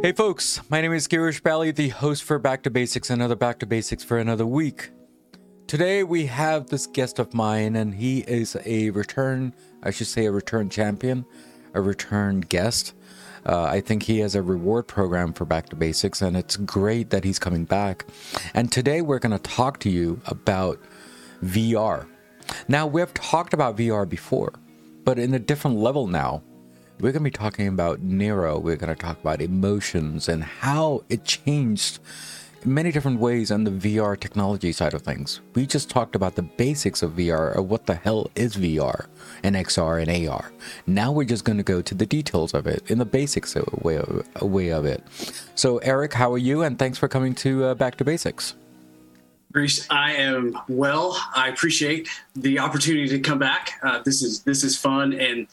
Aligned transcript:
Hey 0.00 0.12
folks, 0.12 0.60
my 0.70 0.80
name 0.80 0.92
is 0.92 1.08
Girish 1.08 1.42
Bally, 1.42 1.72
the 1.72 1.88
host 1.88 2.22
for 2.22 2.38
Back 2.38 2.62
to 2.62 2.70
Basics, 2.70 3.10
another 3.10 3.34
Back 3.34 3.58
to 3.58 3.66
Basics 3.66 4.04
for 4.04 4.16
another 4.16 4.46
week. 4.46 4.90
Today 5.66 6.04
we 6.04 6.26
have 6.26 6.68
this 6.68 6.86
guest 6.86 7.18
of 7.18 7.34
mine, 7.34 7.74
and 7.74 7.92
he 7.92 8.20
is 8.20 8.56
a 8.64 8.90
return, 8.90 9.52
I 9.82 9.90
should 9.90 10.06
say, 10.06 10.26
a 10.26 10.30
return 10.30 10.70
champion, 10.70 11.26
a 11.74 11.80
return 11.80 12.42
guest. 12.42 12.94
Uh, 13.44 13.64
I 13.64 13.80
think 13.80 14.04
he 14.04 14.20
has 14.20 14.36
a 14.36 14.42
reward 14.42 14.86
program 14.86 15.32
for 15.32 15.44
Back 15.44 15.68
to 15.70 15.76
Basics, 15.76 16.22
and 16.22 16.36
it's 16.36 16.54
great 16.54 17.10
that 17.10 17.24
he's 17.24 17.40
coming 17.40 17.64
back. 17.64 18.06
And 18.54 18.70
today 18.70 19.02
we're 19.02 19.18
going 19.18 19.36
to 19.36 19.50
talk 19.50 19.80
to 19.80 19.90
you 19.90 20.20
about 20.26 20.78
VR. 21.42 22.06
Now, 22.68 22.86
we've 22.86 23.12
talked 23.14 23.52
about 23.52 23.76
VR 23.76 24.08
before, 24.08 24.52
but 25.02 25.18
in 25.18 25.34
a 25.34 25.40
different 25.40 25.78
level 25.78 26.06
now. 26.06 26.44
We're 27.00 27.12
going 27.12 27.22
to 27.22 27.30
be 27.30 27.30
talking 27.30 27.68
about 27.68 28.00
neuro. 28.00 28.58
We're 28.58 28.74
going 28.74 28.92
to 28.92 29.00
talk 29.00 29.20
about 29.20 29.40
emotions 29.40 30.28
and 30.28 30.42
how 30.42 31.04
it 31.08 31.24
changed 31.24 32.00
many 32.64 32.90
different 32.90 33.20
ways 33.20 33.52
on 33.52 33.62
the 33.62 33.70
VR 33.70 34.18
technology 34.18 34.72
side 34.72 34.94
of 34.94 35.02
things. 35.02 35.40
We 35.54 35.64
just 35.64 35.88
talked 35.88 36.16
about 36.16 36.34
the 36.34 36.42
basics 36.42 37.04
of 37.04 37.12
VR, 37.12 37.54
or 37.54 37.62
what 37.62 37.86
the 37.86 37.94
hell 37.94 38.32
is 38.34 38.56
VR 38.56 39.06
and 39.44 39.54
XR 39.54 40.02
and 40.02 40.28
AR. 40.28 40.50
Now 40.88 41.12
we're 41.12 41.22
just 41.22 41.44
going 41.44 41.58
to 41.58 41.62
go 41.62 41.80
to 41.80 41.94
the 41.94 42.04
details 42.04 42.52
of 42.52 42.66
it 42.66 42.90
in 42.90 42.98
the 42.98 43.04
basics 43.04 43.54
way 43.54 43.98
of, 43.98 44.42
way 44.42 44.70
of 44.70 44.84
it. 44.84 45.04
So, 45.54 45.78
Eric, 45.78 46.14
how 46.14 46.32
are 46.32 46.38
you? 46.38 46.62
And 46.62 46.80
thanks 46.80 46.98
for 46.98 47.06
coming 47.06 47.32
to 47.36 47.66
uh, 47.66 47.74
Back 47.74 47.94
to 47.98 48.04
Basics. 48.04 48.56
Girish, 49.54 49.86
I 49.88 50.14
am 50.14 50.58
well. 50.68 51.16
I 51.36 51.48
appreciate 51.48 52.08
the 52.34 52.58
opportunity 52.58 53.08
to 53.08 53.20
come 53.20 53.38
back. 53.38 53.78
Uh, 53.84 54.02
this 54.02 54.20
is 54.20 54.42
this 54.42 54.64
is 54.64 54.76
fun 54.76 55.14
and 55.14 55.46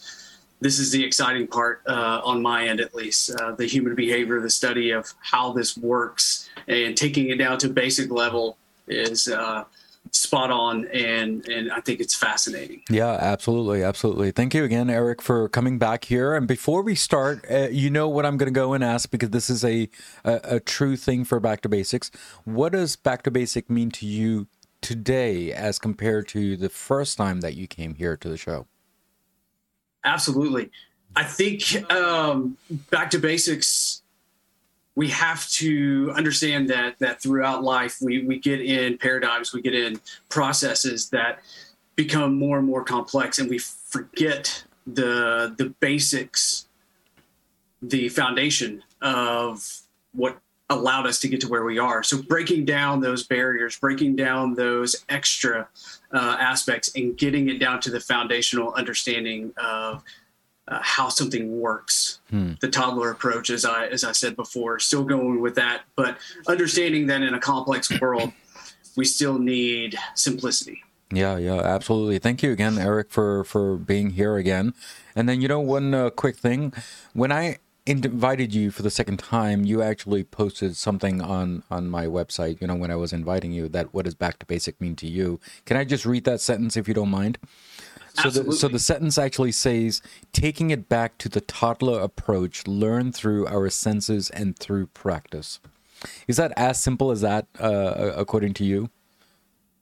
this 0.65 0.79
is 0.79 0.91
the 0.91 1.03
exciting 1.03 1.45
part 1.45 1.83
uh, 1.85 2.21
on 2.25 2.41
my 2.41 2.67
end, 2.67 2.81
at 2.81 2.95
least. 2.95 3.29
Uh, 3.39 3.51
the 3.51 3.67
human 3.67 3.93
behavior, 3.93 4.41
the 4.41 4.49
study 4.49 4.89
of 4.89 5.13
how 5.21 5.53
this 5.53 5.77
works, 5.77 6.49
and 6.67 6.97
taking 6.97 7.29
it 7.29 7.37
down 7.37 7.59
to 7.59 7.69
basic 7.69 8.09
level 8.09 8.57
is 8.87 9.27
uh, 9.27 9.63
spot 10.09 10.49
on, 10.49 10.87
and 10.87 11.47
and 11.47 11.71
I 11.71 11.81
think 11.81 11.99
it's 11.99 12.15
fascinating. 12.15 12.81
Yeah, 12.89 13.11
absolutely, 13.11 13.83
absolutely. 13.83 14.31
Thank 14.31 14.55
you 14.55 14.63
again, 14.63 14.89
Eric, 14.89 15.21
for 15.21 15.47
coming 15.49 15.77
back 15.77 16.05
here. 16.05 16.33
And 16.33 16.47
before 16.47 16.81
we 16.81 16.95
start, 16.95 17.45
uh, 17.47 17.67
you 17.69 17.91
know 17.91 18.09
what 18.09 18.25
I'm 18.25 18.35
going 18.35 18.51
to 18.51 18.59
go 18.59 18.73
and 18.73 18.83
ask 18.83 19.11
because 19.11 19.29
this 19.29 19.51
is 19.51 19.63
a, 19.63 19.87
a 20.23 20.39
a 20.55 20.59
true 20.59 20.97
thing 20.97 21.25
for 21.25 21.39
Back 21.39 21.61
to 21.61 21.69
Basics. 21.69 22.09
What 22.43 22.71
does 22.71 22.95
Back 22.95 23.21
to 23.23 23.31
Basic 23.31 23.69
mean 23.69 23.91
to 23.91 24.07
you 24.07 24.47
today, 24.81 25.53
as 25.53 25.77
compared 25.77 26.27
to 26.29 26.57
the 26.57 26.69
first 26.69 27.17
time 27.17 27.41
that 27.41 27.53
you 27.53 27.67
came 27.67 27.93
here 27.93 28.17
to 28.17 28.27
the 28.27 28.37
show? 28.37 28.65
Absolutely. 30.05 30.69
I 31.15 31.23
think 31.23 31.91
um, 31.91 32.57
back 32.91 33.09
to 33.11 33.19
basics. 33.19 34.01
We 34.95 35.09
have 35.09 35.49
to 35.49 36.13
understand 36.15 36.69
that 36.69 36.99
that 36.99 37.21
throughout 37.21 37.63
life 37.63 37.97
we 38.01 38.23
we 38.23 38.39
get 38.39 38.61
in 38.61 38.97
paradigms, 38.97 39.51
we 39.53 39.61
get 39.61 39.75
in 39.75 39.99
processes 40.29 41.09
that 41.09 41.39
become 41.95 42.37
more 42.37 42.57
and 42.57 42.67
more 42.67 42.83
complex, 42.83 43.39
and 43.39 43.49
we 43.49 43.59
forget 43.59 44.63
the 44.87 45.53
the 45.57 45.73
basics, 45.81 46.67
the 47.81 48.07
foundation 48.09 48.83
of 49.01 49.81
what 50.13 50.39
allowed 50.69 51.05
us 51.05 51.19
to 51.19 51.27
get 51.27 51.41
to 51.41 51.47
where 51.47 51.63
we 51.63 51.77
are. 51.77 52.01
So 52.03 52.21
breaking 52.21 52.65
down 52.65 52.99
those 52.99 53.23
barriers, 53.23 53.77
breaking 53.77 54.15
down 54.15 54.55
those 54.55 54.95
extra 55.09 55.67
uh, 56.11 56.37
aspects, 56.39 56.91
and 56.95 57.17
getting 57.17 57.49
it 57.49 57.59
down 57.59 57.81
to 57.81 57.91
the 57.91 57.99
foundational 57.99 58.73
understanding 58.73 59.53
of 59.57 60.03
uh, 60.67 60.79
how 60.81 61.09
something 61.09 61.59
works. 61.59 62.19
Hmm. 62.29 62.53
The 62.59 62.69
toddler 62.69 63.11
approach, 63.11 63.49
as 63.49 63.65
I 63.65 63.87
as 63.87 64.03
I 64.03 64.11
said 64.11 64.35
before, 64.35 64.79
still 64.79 65.03
going 65.03 65.41
with 65.41 65.55
that, 65.55 65.83
but 65.95 66.17
understanding 66.47 67.07
that 67.07 67.21
in 67.21 67.33
a 67.33 67.39
complex 67.39 67.91
world, 68.01 68.31
we 68.97 69.05
still 69.05 69.37
need 69.37 69.95
simplicity. 70.15 70.81
Yeah, 71.11 71.37
yeah, 71.37 71.59
absolutely. 71.59 72.17
Thank 72.17 72.41
you 72.41 72.51
again, 72.51 72.79
Eric, 72.79 73.11
for 73.11 73.43
for 73.43 73.77
being 73.77 74.11
here 74.11 74.37
again. 74.37 74.73
And 75.15 75.29
then 75.29 75.39
you 75.41 75.47
know 75.47 75.59
one 75.59 75.93
uh, 75.93 76.09
quick 76.09 76.37
thing, 76.37 76.73
when 77.13 77.31
I 77.31 77.59
invited 77.85 78.53
you 78.53 78.71
for 78.71 78.81
the 78.81 78.89
second 78.89 79.17
time, 79.17 79.63
you 79.63 79.81
actually 79.81 80.23
posted 80.23 80.75
something 80.75 81.21
on 81.21 81.63
on 81.69 81.89
my 81.89 82.05
website. 82.05 82.59
You 82.61 82.67
know, 82.67 82.75
when 82.75 82.91
I 82.91 82.95
was 82.95 83.13
inviting 83.13 83.51
you, 83.51 83.69
that 83.69 83.93
what 83.93 84.05
does 84.05 84.15
back 84.15 84.39
to 84.39 84.45
basic 84.45 84.81
mean 84.81 84.95
to 84.97 85.07
you? 85.07 85.39
Can 85.65 85.77
I 85.77 85.83
just 85.83 86.05
read 86.05 86.23
that 86.25 86.41
sentence 86.41 86.75
if 86.75 86.87
you 86.87 86.93
don't 86.93 87.09
mind? 87.11 87.37
So 88.15 88.29
the, 88.29 88.53
so 88.53 88.69
the 88.69 88.79
sentence 88.79 89.17
actually 89.17 89.51
says, 89.51 90.01
taking 90.31 90.71
it 90.71 90.87
back 90.87 91.17
to 91.17 91.27
the 91.27 91.41
toddler 91.41 91.99
approach, 91.99 92.65
learn 92.65 93.11
through 93.11 93.45
our 93.47 93.69
senses 93.69 94.29
and 94.29 94.57
through 94.57 94.87
practice. 94.87 95.59
Is 96.25 96.37
that 96.37 96.53
as 96.55 96.81
simple 96.81 97.11
as 97.11 97.19
that, 97.21 97.47
uh, 97.59 98.13
according 98.15 98.53
to 98.55 98.63
you? 98.63 98.89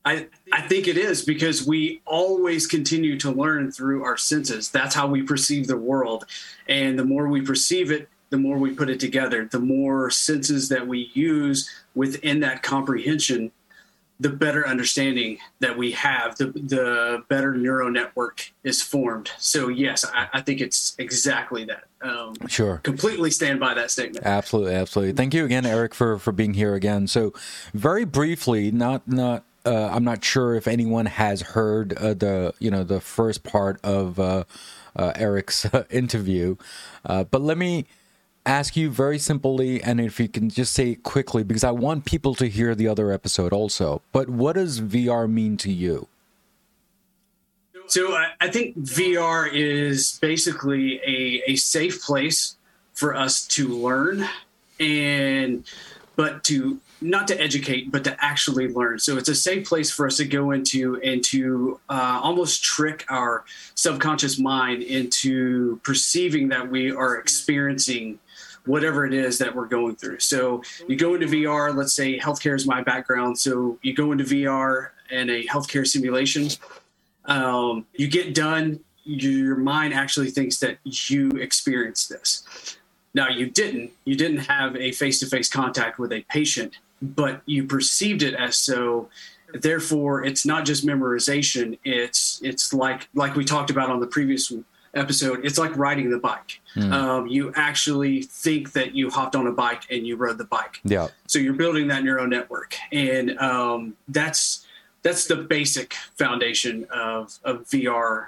I, 0.06 0.28
I 0.52 0.62
think 0.62 0.88
it 0.88 0.98
is 0.98 1.24
because 1.24 1.66
we 1.66 2.02
always 2.06 2.68
continue 2.68 3.18
to 3.20 3.32
learn 3.32 3.72
through 3.72 4.04
our 4.04 4.18
senses. 4.18 4.70
That's 4.70 4.94
how 4.94 5.08
we 5.08 5.24
perceive 5.24 5.68
the 5.68 5.78
world. 5.78 6.26
And 6.68 7.00
the 7.00 7.06
more 7.06 7.28
we 7.30 7.42
perceive 7.42 7.90
it, 7.92 8.10
the 8.30 8.38
more 8.38 8.58
we 8.58 8.74
put 8.74 8.90
it 8.90 9.00
together, 9.00 9.46
the 9.46 9.60
more 9.60 10.10
senses 10.10 10.68
that 10.70 10.88
we 10.88 11.12
use 11.14 11.70
within 11.96 12.40
that 12.42 12.64
comprehension, 12.64 13.52
the 14.20 14.30
better 14.30 14.68
understanding 14.68 15.38
that 15.60 15.78
we 15.78 15.92
have, 15.92 16.36
the, 16.38 16.48
the 16.48 17.24
better 17.30 17.54
neural 17.56 17.92
network 17.92 18.52
is 18.64 18.82
formed. 18.82 19.32
So, 19.38 19.68
yes, 19.68 20.04
I, 20.06 20.28
I 20.34 20.42
think 20.42 20.62
it's 20.62 20.96
exactly 20.98 21.66
that. 21.66 21.84
Um, 22.02 22.34
sure. 22.48 22.80
Completely 22.80 23.32
stand 23.32 23.60
by 23.60 23.74
that 23.76 23.92
statement. 23.92 24.26
Absolutely. 24.26 24.76
Absolutely. 24.76 25.14
Thank 25.14 25.34
you 25.34 25.46
again, 25.46 25.66
Eric, 25.66 25.94
for, 25.94 26.20
for 26.20 26.32
being 26.32 26.56
here 26.56 26.74
again. 26.74 27.08
So, 27.08 27.34
very 27.74 28.04
briefly, 28.04 28.72
not, 28.72 29.08
not, 29.08 29.46
uh, 29.66 29.90
I'm 29.92 30.04
not 30.04 30.24
sure 30.24 30.56
if 30.56 30.68
anyone 30.68 31.06
has 31.06 31.42
heard 31.42 31.94
uh, 31.94 32.14
the 32.14 32.54
you 32.60 32.72
know 32.72 32.84
the 32.84 33.00
first 33.00 33.44
part 33.44 33.80
of 33.84 34.20
uh, 34.20 34.44
uh 34.96 35.12
Eric's 35.16 35.66
interview, 35.90 36.56
uh, 37.06 37.24
but 37.24 37.42
let 37.42 37.58
me 37.58 37.86
ask 38.46 38.76
you 38.76 38.90
very 38.90 39.18
simply, 39.18 39.82
and 39.82 40.02
if 40.02 40.20
you 40.20 40.28
can 40.28 40.50
just 40.50 40.74
say 40.74 40.92
it 40.92 41.04
quickly, 41.04 41.44
because 41.44 41.64
I 41.64 41.72
want 41.72 42.06
people 42.06 42.36
to 42.36 42.48
hear 42.48 42.76
the 42.76 42.88
other 42.88 43.12
episode 43.12 43.54
also. 43.54 44.02
But 44.12 44.30
what 44.30 44.54
does 44.54 44.82
VR 44.82 45.30
mean 45.30 45.58
to 45.58 45.72
you? 45.72 46.08
So 47.88 48.18
I 48.40 48.50
think 48.50 48.78
VR 48.78 49.50
is 49.52 50.18
basically 50.22 51.00
a, 51.06 51.52
a 51.52 51.56
safe 51.56 52.02
place 52.02 52.56
for 52.94 53.16
us 53.16 53.46
to 53.48 53.68
learn 53.68 54.28
and 54.80 55.64
but 56.16 56.44
to 56.46 56.80
not 57.02 57.28
to 57.28 57.40
educate, 57.40 57.92
but 57.92 58.04
to 58.06 58.16
actually 58.24 58.68
learn. 58.70 59.00
So 59.00 59.18
it's 59.18 59.30
a 59.30 59.36
safe 59.36 59.68
place 59.68 59.92
for 59.92 60.08
us 60.08 60.18
to 60.18 60.26
go 60.26 60.52
into 60.52 61.02
and 61.02 61.24
to 61.26 61.80
uh, 61.90 62.20
almost 62.24 62.64
trick 62.64 63.06
our 63.10 63.44
subconscious 63.76 64.40
mind 64.40 64.84
into 64.84 65.80
perceiving 65.84 66.48
that 66.50 66.70
we 66.70 66.92
are 66.92 67.18
experiencing 67.18 68.20
whatever 68.66 69.06
it 69.06 69.14
is 69.14 69.38
that 69.40 69.54
we're 69.54 69.68
going 69.68 69.96
through. 69.96 70.20
So 70.20 70.64
you 70.88 70.96
go 70.96 71.16
into 71.16 71.28
VR, 71.28 71.76
let's 71.76 71.94
say 71.94 72.18
healthcare 72.18 72.56
is 72.56 72.66
my 72.66 72.82
background. 72.82 73.38
So 73.38 73.78
you 73.82 73.94
go 73.94 74.12
into 74.12 74.24
VR 74.24 74.90
and 75.12 75.30
a 75.30 75.46
healthcare 75.46 75.86
simulation, 75.86 76.48
um, 77.26 77.86
you 77.94 78.08
get 78.08 78.34
done, 78.34 78.80
your 79.04 79.58
mind 79.58 79.94
actually 79.94 80.30
thinks 80.30 80.60
that 80.60 80.78
you 80.84 81.32
experienced 81.32 82.10
this. 82.10 82.78
Now 83.14 83.30
you 83.30 83.50
didn't. 83.50 83.92
You 84.06 84.16
didn't 84.16 84.40
have 84.40 84.76
a 84.76 84.92
face-to-face 84.92 85.50
contact 85.50 86.00
with 86.00 86.12
a 86.12 86.22
patient, 86.30 86.78
but 87.02 87.42
you 87.46 87.66
perceived 87.66 88.24
it 88.24 88.34
as 88.34 88.58
so. 88.58 89.10
Therefore, 89.54 90.24
it's 90.26 90.46
not 90.46 90.66
just 90.66 90.86
memorization. 90.86 91.78
It's 91.84 92.40
it's 92.44 92.74
like 92.74 93.08
like 93.14 93.36
we 93.36 93.46
talked 93.46 93.70
about 93.70 93.90
on 93.90 94.00
the 94.00 94.08
previous 94.08 94.52
episode. 94.96 95.46
It's 95.46 95.58
like 95.58 95.76
riding 95.78 96.10
the 96.10 96.18
bike. 96.18 96.60
Mm. 96.76 96.92
Um, 96.92 97.28
you 97.28 97.52
actually 97.56 98.24
think 98.24 98.74
that 98.74 98.96
you 98.96 99.10
hopped 99.10 99.36
on 99.36 99.48
a 99.48 99.52
bike 99.52 99.84
and 99.90 100.06
you 100.06 100.16
rode 100.16 100.38
the 100.38 100.46
bike. 100.46 100.80
Yeah. 100.84 101.10
So 101.28 101.40
you're 101.40 101.54
building 101.54 101.88
that 101.88 102.04
neural 102.04 102.28
network, 102.28 102.76
and 102.92 103.38
um, 103.40 103.96
that's 104.08 104.66
that's 105.04 105.28
the 105.28 105.36
basic 105.36 105.94
foundation 106.16 106.86
of 106.92 107.38
of 107.44 107.66
VR 107.66 108.28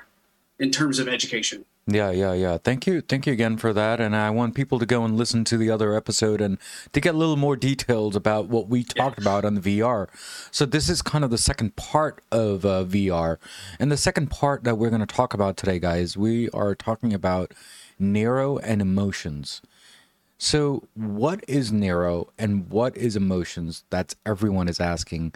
in 0.60 0.72
terms 0.72 1.00
of 1.00 1.08
education. 1.08 1.66
Yeah, 1.88 2.10
yeah, 2.10 2.34
yeah. 2.34 2.58
Thank 2.58 2.88
you. 2.88 3.02
Thank 3.02 3.28
you 3.28 3.34
again 3.34 3.58
for 3.58 3.72
that. 3.72 4.00
And 4.00 4.16
I 4.16 4.32
want 4.32 4.56
people 4.56 4.80
to 4.80 4.88
go 4.88 5.06
and 5.06 5.16
listen 5.16 5.44
to 5.46 5.58
the 5.58 5.70
other 5.70 5.96
episode 5.96 6.42
and 6.42 6.58
to 6.94 7.00
get 7.00 7.14
a 7.14 7.18
little 7.18 7.36
more 7.36 7.56
details 7.56 8.16
about 8.16 8.48
what 8.48 8.68
we 8.68 8.84
talked 8.84 9.20
yeah. 9.20 9.24
about 9.24 9.46
on 9.46 9.54
the 9.54 9.62
VR. 9.62 10.08
So, 10.50 10.66
this 10.66 10.90
is 10.90 11.04
kind 11.04 11.24
of 11.24 11.30
the 11.30 11.38
second 11.38 11.76
part 11.76 12.22
of 12.32 12.66
uh, 12.66 12.86
VR. 12.86 13.38
And 13.80 13.92
the 13.92 13.98
second 13.98 14.32
part 14.32 14.64
that 14.64 14.80
we're 14.80 14.90
going 14.90 15.06
to 15.06 15.16
talk 15.16 15.36
about 15.36 15.58
today, 15.58 15.78
guys, 15.78 16.18
we 16.18 16.50
are 16.50 16.74
talking 16.74 17.14
about 17.14 17.54
neuro 18.00 18.58
and 18.58 18.82
emotions. 18.82 19.62
So, 20.38 20.84
what 20.96 21.44
is 21.48 21.72
neuro 21.72 22.28
and 22.38 22.70
what 22.70 22.98
is 22.98 23.16
emotions? 23.16 23.86
That's 23.90 24.16
everyone 24.26 24.68
is 24.68 24.82
asking. 24.82 25.34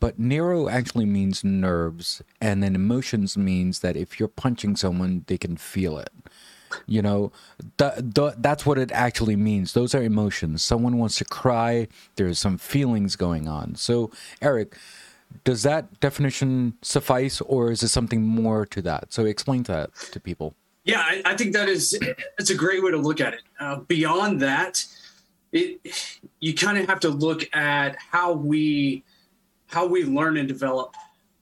But 0.00 0.18
neuro 0.18 0.68
actually 0.68 1.06
means 1.06 1.44
nerves, 1.44 2.20
and 2.40 2.62
then 2.62 2.74
emotions 2.74 3.36
means 3.36 3.80
that 3.80 3.96
if 3.96 4.18
you're 4.18 4.28
punching 4.28 4.76
someone, 4.76 5.24
they 5.28 5.38
can 5.38 5.56
feel 5.56 5.98
it. 5.98 6.10
You 6.86 7.02
know, 7.02 7.32
that, 7.76 8.14
that 8.14 8.42
that's 8.42 8.66
what 8.66 8.78
it 8.78 8.90
actually 8.92 9.36
means. 9.36 9.72
Those 9.72 9.94
are 9.94 10.02
emotions. 10.02 10.62
Someone 10.62 10.98
wants 10.98 11.16
to 11.18 11.24
cry. 11.24 11.86
There's 12.16 12.38
some 12.38 12.58
feelings 12.58 13.16
going 13.16 13.46
on. 13.46 13.76
So, 13.76 14.10
Eric, 14.42 14.76
does 15.44 15.62
that 15.62 16.00
definition 16.00 16.74
suffice, 16.82 17.40
or 17.40 17.70
is 17.70 17.80
there 17.80 17.88
something 17.88 18.22
more 18.22 18.66
to 18.66 18.82
that? 18.82 19.12
So, 19.12 19.24
explain 19.26 19.62
that 19.64 19.94
to 20.12 20.18
people. 20.18 20.54
Yeah, 20.84 21.00
I, 21.00 21.22
I 21.24 21.36
think 21.36 21.52
that 21.52 21.68
is 21.68 21.98
it's 22.38 22.50
a 22.50 22.54
great 22.54 22.82
way 22.82 22.90
to 22.90 22.96
look 22.96 23.20
at 23.20 23.34
it. 23.34 23.42
Uh, 23.58 23.80
beyond 23.80 24.40
that, 24.40 24.84
it 25.52 25.80
you 26.40 26.54
kind 26.54 26.78
of 26.78 26.86
have 26.88 27.00
to 27.00 27.10
look 27.10 27.44
at 27.54 27.96
how 27.96 28.32
we 28.32 29.04
how 29.66 29.86
we 29.86 30.04
learn 30.04 30.36
and 30.36 30.48
develop 30.48 30.94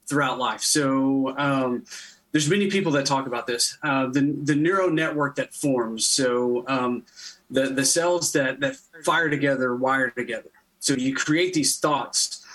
throughout 0.07 0.39
life. 0.39 0.61
So 0.61 1.35
um, 1.37 1.85
there's 2.31 2.49
many 2.49 2.69
people 2.69 2.91
that 2.93 3.05
talk 3.05 3.27
about 3.27 3.47
this. 3.47 3.77
Uh, 3.81 4.07
the 4.07 4.35
the 4.43 4.55
neural 4.55 4.89
network 4.89 5.35
that 5.35 5.53
forms. 5.53 6.05
So 6.05 6.65
um, 6.67 7.05
the 7.49 7.67
the 7.67 7.85
cells 7.85 8.31
that 8.33 8.59
that 8.59 8.75
fire 9.03 9.29
together 9.29 9.75
wire 9.75 10.09
together. 10.09 10.49
So 10.79 10.93
you 10.93 11.15
create 11.15 11.53
these 11.53 11.77
thoughts 11.77 12.45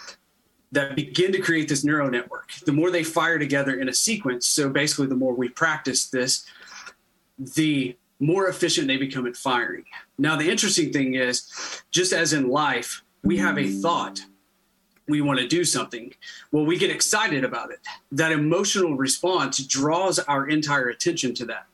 that 0.73 0.97
begin 0.97 1.31
to 1.33 1.39
create 1.39 1.69
this 1.69 1.85
neural 1.85 2.11
network. 2.11 2.53
The 2.65 2.73
more 2.73 2.91
they 2.91 3.05
fire 3.05 3.39
together 3.39 3.79
in 3.81 3.89
a 3.89 3.95
sequence, 3.95 4.47
so 4.47 4.69
basically 4.69 5.07
the 5.07 5.15
more 5.15 5.33
we 5.33 5.49
practice 5.49 6.09
this, 6.09 6.45
the 7.39 7.97
more 8.21 8.49
efficient 8.49 8.87
they 8.87 8.97
become 8.97 9.27
at 9.27 9.37
firing. 9.37 9.85
Now 10.19 10.37
the 10.37 10.51
interesting 10.51 10.93
thing 10.93 11.15
is, 11.15 11.83
just 11.91 12.13
as 12.13 12.33
in 12.33 12.49
life, 12.49 13.03
we 13.23 13.39
have 13.39 13.59
a 13.59 13.69
thought 13.69 14.21
we 15.09 15.21
want 15.21 15.39
to 15.41 15.47
do 15.47 15.65
something. 15.65 16.15
Well, 16.51 16.65
we 16.65 16.79
get 16.79 16.91
excited 16.91 17.45
about 17.45 17.71
it. 17.71 17.81
That 18.13 18.33
emotional 18.33 18.97
response 18.97 19.65
draws 19.65 20.19
our 20.19 20.49
entire 20.49 20.89
attention 20.89 21.35
to 21.35 21.47
that. 21.47 21.67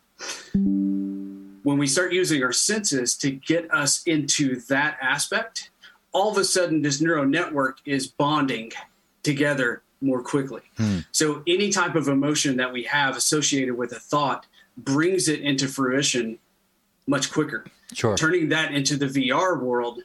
When 0.52 1.78
we 1.78 1.86
start 1.86 2.12
using 2.12 2.42
our 2.42 2.52
senses 2.52 3.16
to 3.18 3.30
get 3.30 3.72
us 3.72 4.02
into 4.04 4.60
that 4.62 4.96
aspect, 5.00 5.70
all 6.12 6.32
of 6.32 6.38
a 6.38 6.44
sudden 6.44 6.82
this 6.82 7.00
neural 7.00 7.26
network 7.26 7.78
is 7.84 8.08
bonding 8.08 8.72
together 9.22 9.82
more 10.00 10.22
quickly. 10.22 10.62
Hmm. 10.76 11.00
So 11.12 11.42
any 11.46 11.70
type 11.70 11.94
of 11.94 12.08
emotion 12.08 12.56
that 12.56 12.72
we 12.72 12.84
have 12.84 13.16
associated 13.16 13.76
with 13.76 13.92
a 13.92 14.00
thought 14.00 14.46
brings 14.76 15.28
it 15.28 15.40
into 15.40 15.68
fruition 15.68 16.38
much 17.06 17.30
quicker. 17.32 17.64
Sure. 17.92 18.16
Turning 18.16 18.48
that 18.50 18.72
into 18.72 18.96
the 18.96 19.06
VR 19.06 19.60
world, 19.60 20.02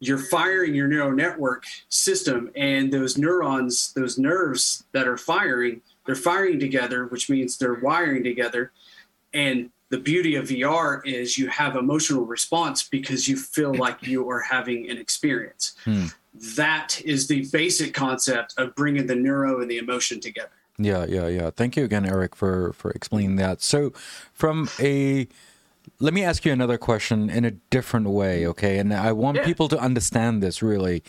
you're 0.00 0.18
firing 0.18 0.74
your 0.74 0.88
neural 0.88 1.12
network 1.12 1.64
system 1.88 2.50
and 2.54 2.92
those 2.92 3.16
neurons 3.16 3.94
those 3.94 4.18
nerves 4.18 4.84
that 4.92 5.08
are 5.08 5.16
firing 5.16 5.80
they're 6.04 6.14
firing 6.14 6.60
together 6.60 7.06
which 7.06 7.30
means 7.30 7.56
they're 7.56 7.80
wiring 7.80 8.22
together 8.22 8.72
and 9.32 9.70
the 9.88 9.98
beauty 9.98 10.34
of 10.34 10.48
VR 10.48 11.04
is 11.06 11.38
you 11.38 11.48
have 11.48 11.76
emotional 11.76 12.24
response 12.24 12.82
because 12.82 13.28
you 13.28 13.36
feel 13.36 13.72
like 13.74 14.02
you 14.02 14.28
are 14.28 14.40
having 14.40 14.90
an 14.90 14.98
experience. 14.98 15.76
Hmm. 15.84 16.06
That 16.56 17.00
is 17.04 17.28
the 17.28 17.48
basic 17.52 17.94
concept 17.94 18.54
of 18.58 18.74
bringing 18.74 19.06
the 19.06 19.14
neuro 19.14 19.60
and 19.60 19.70
the 19.70 19.78
emotion 19.78 20.20
together. 20.20 20.50
Yeah, 20.78 21.06
yeah, 21.08 21.28
yeah. 21.28 21.50
Thank 21.50 21.76
you 21.76 21.84
again, 21.84 22.04
Eric, 22.04 22.36
for 22.36 22.72
for 22.72 22.90
explaining 22.90 23.36
that. 23.36 23.62
So, 23.62 23.92
from 24.32 24.68
a 24.78 25.28
let 26.00 26.12
me 26.12 26.22
ask 26.22 26.44
you 26.44 26.52
another 26.52 26.78
question 26.78 27.30
in 27.30 27.44
a 27.44 27.52
different 27.52 28.08
way, 28.08 28.46
okay? 28.46 28.78
And 28.78 28.92
I 28.92 29.12
want 29.12 29.38
yeah. 29.38 29.44
people 29.44 29.68
to 29.68 29.78
understand 29.78 30.42
this 30.42 30.62
really. 30.62 31.02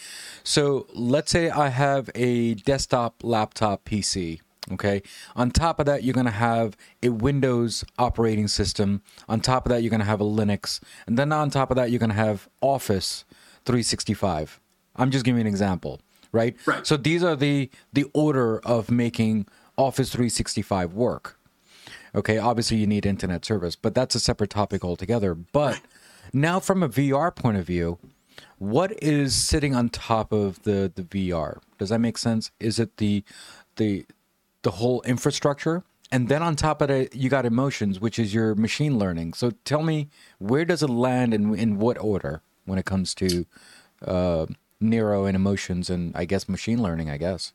So, 0.43 0.87
let's 0.93 1.31
say 1.31 1.49
I 1.49 1.69
have 1.69 2.09
a 2.15 2.53
desktop 2.53 3.15
laptop 3.23 3.85
PC, 3.85 4.39
okay? 4.71 5.01
On 5.35 5.51
top 5.51 5.79
of 5.79 5.85
that, 5.87 6.03
you're 6.03 6.13
going 6.13 6.25
to 6.25 6.31
have 6.31 6.77
a 7.03 7.09
Windows 7.09 7.83
operating 7.97 8.47
system. 8.47 9.01
On 9.27 9.41
top 9.41 9.65
of 9.65 9.71
that, 9.71 9.81
you're 9.81 9.89
going 9.89 9.99
to 9.99 10.05
have 10.05 10.21
a 10.21 10.25
Linux. 10.25 10.79
And 11.05 11.17
then 11.17 11.31
on 11.31 11.49
top 11.49 11.69
of 11.71 11.75
that, 11.75 11.91
you're 11.91 11.99
going 11.99 12.11
to 12.11 12.15
have 12.15 12.47
Office 12.61 13.25
365. 13.65 14.59
I'm 14.95 15.11
just 15.11 15.25
giving 15.25 15.41
an 15.41 15.47
example, 15.47 15.99
right? 16.31 16.55
Right. 16.65 16.85
So 16.85 16.97
these 16.97 17.23
are 17.23 17.35
the 17.35 17.69
the 17.93 18.05
order 18.13 18.59
of 18.59 18.91
making 18.91 19.47
Office 19.77 20.09
365 20.11 20.93
work. 20.93 21.37
Okay, 22.15 22.37
obviously 22.37 22.77
you 22.77 22.87
need 22.87 23.05
internet 23.05 23.45
service, 23.45 23.75
but 23.75 23.93
that's 23.93 24.15
a 24.15 24.19
separate 24.19 24.49
topic 24.49 24.83
altogether. 24.83 25.35
But 25.35 25.81
now, 26.33 26.59
from 26.59 26.81
a 26.81 26.89
VR 26.89 27.35
point 27.35 27.57
of 27.57 27.65
view, 27.65 27.99
what 28.57 28.91
is 29.03 29.35
sitting 29.35 29.75
on 29.75 29.89
top 29.89 30.31
of 30.31 30.63
the 30.63 30.91
the 30.93 31.03
VR? 31.03 31.59
Does 31.77 31.89
that 31.89 31.99
make 31.99 32.17
sense? 32.17 32.51
Is 32.59 32.79
it 32.79 32.97
the 32.97 33.23
the 33.75 34.05
the 34.63 34.71
whole 34.71 35.01
infrastructure? 35.03 35.83
And 36.11 36.29
then 36.29 36.41
on 36.41 36.55
top 36.55 36.81
of 36.81 36.89
it, 36.89 37.13
you 37.13 37.29
got 37.29 37.45
emotions, 37.45 37.99
which 37.99 38.17
is 38.17 38.33
your 38.33 38.55
machine 38.55 38.97
learning. 38.97 39.33
So 39.33 39.51
tell 39.65 39.83
me, 39.83 40.09
where 40.39 40.63
does 40.63 40.81
it 40.81 40.89
land 40.89 41.33
and 41.33 41.53
in, 41.53 41.59
in 41.59 41.79
what 41.79 41.97
order 41.97 42.41
when 42.65 42.79
it 42.79 42.85
comes 42.85 43.13
to 43.15 43.45
uh, 44.05 44.45
neuro 44.79 45.25
and 45.25 45.35
emotions 45.35 45.89
and 45.89 46.15
I 46.15 46.25
guess 46.25 46.47
machine 46.47 46.81
learning? 46.81 47.09
I 47.09 47.17
guess. 47.17 47.53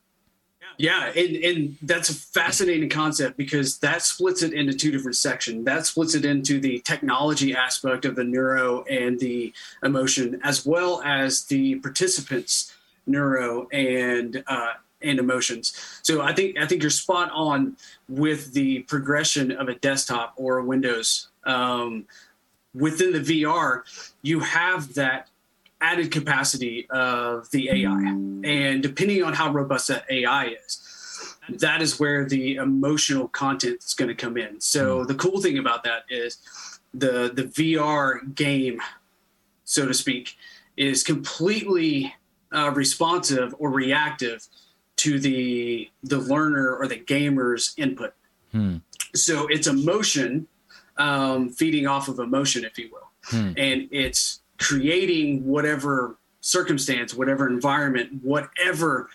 Yeah, 0.78 1.12
and, 1.14 1.36
and 1.36 1.76
that's 1.82 2.08
a 2.08 2.14
fascinating 2.14 2.88
concept 2.88 3.36
because 3.36 3.78
that 3.78 4.02
splits 4.02 4.42
it 4.42 4.52
into 4.52 4.72
two 4.72 4.90
different 4.90 5.16
sections. 5.16 5.64
That 5.64 5.86
splits 5.86 6.14
it 6.14 6.24
into 6.24 6.60
the 6.60 6.80
technology 6.80 7.54
aspect 7.54 8.04
of 8.04 8.16
the 8.16 8.24
neuro 8.24 8.82
and 8.84 9.18
the 9.18 9.52
emotion, 9.82 10.40
as 10.42 10.64
well 10.64 11.02
as 11.04 11.44
the 11.44 11.76
participants' 11.76 12.74
neuro 13.06 13.68
and 13.70 14.42
uh, 14.46 14.72
and 15.02 15.18
emotions. 15.18 15.72
So 16.02 16.22
I 16.22 16.32
think 16.32 16.58
I 16.58 16.66
think 16.66 16.82
you're 16.82 16.90
spot 16.90 17.30
on 17.34 17.76
with 18.08 18.52
the 18.52 18.80
progression 18.80 19.52
of 19.52 19.68
a 19.68 19.74
desktop 19.74 20.34
or 20.36 20.58
a 20.58 20.64
Windows. 20.64 21.28
Um, 21.44 22.06
within 22.74 23.12
the 23.12 23.20
VR, 23.20 23.82
you 24.22 24.40
have 24.40 24.94
that 24.94 25.28
added 25.82 26.10
capacity 26.10 26.86
of 26.90 27.50
the 27.50 27.68
AI. 27.68 28.00
And 28.44 28.82
depending 28.82 29.22
on 29.22 29.34
how 29.34 29.52
robust 29.52 29.88
that 29.88 30.04
AI 30.08 30.56
is, 30.66 30.78
that 31.48 31.82
is 31.82 31.98
where 31.98 32.24
the 32.24 32.54
emotional 32.54 33.28
content 33.28 33.82
is 33.84 33.94
going 33.94 34.08
to 34.08 34.14
come 34.14 34.36
in. 34.36 34.60
So 34.60 35.00
hmm. 35.00 35.06
the 35.06 35.14
cool 35.14 35.40
thing 35.40 35.58
about 35.58 35.84
that 35.84 36.04
is 36.08 36.38
the 36.94 37.30
the 37.34 37.44
VR 37.44 38.34
game, 38.34 38.80
so 39.64 39.86
to 39.86 39.94
speak, 39.94 40.36
is 40.76 41.02
completely 41.02 42.14
uh, 42.52 42.70
responsive 42.70 43.54
or 43.58 43.70
reactive 43.70 44.46
to 44.96 45.18
the 45.18 45.90
the 46.04 46.18
learner 46.18 46.76
or 46.76 46.86
the 46.86 46.96
gamer's 46.96 47.74
input. 47.76 48.14
Hmm. 48.52 48.76
So 49.14 49.46
it's 49.48 49.66
emotion 49.66 50.46
um, 50.96 51.48
feeding 51.48 51.86
off 51.86 52.08
of 52.08 52.18
emotion, 52.18 52.64
if 52.64 52.78
you 52.78 52.90
will, 52.92 53.10
hmm. 53.24 53.52
and 53.56 53.88
it's 53.90 54.41
creating 54.62 55.44
whatever 55.44 56.16
circumstance, 56.40 57.14
whatever 57.14 57.48
environment, 57.48 58.22
whatever 58.22 59.08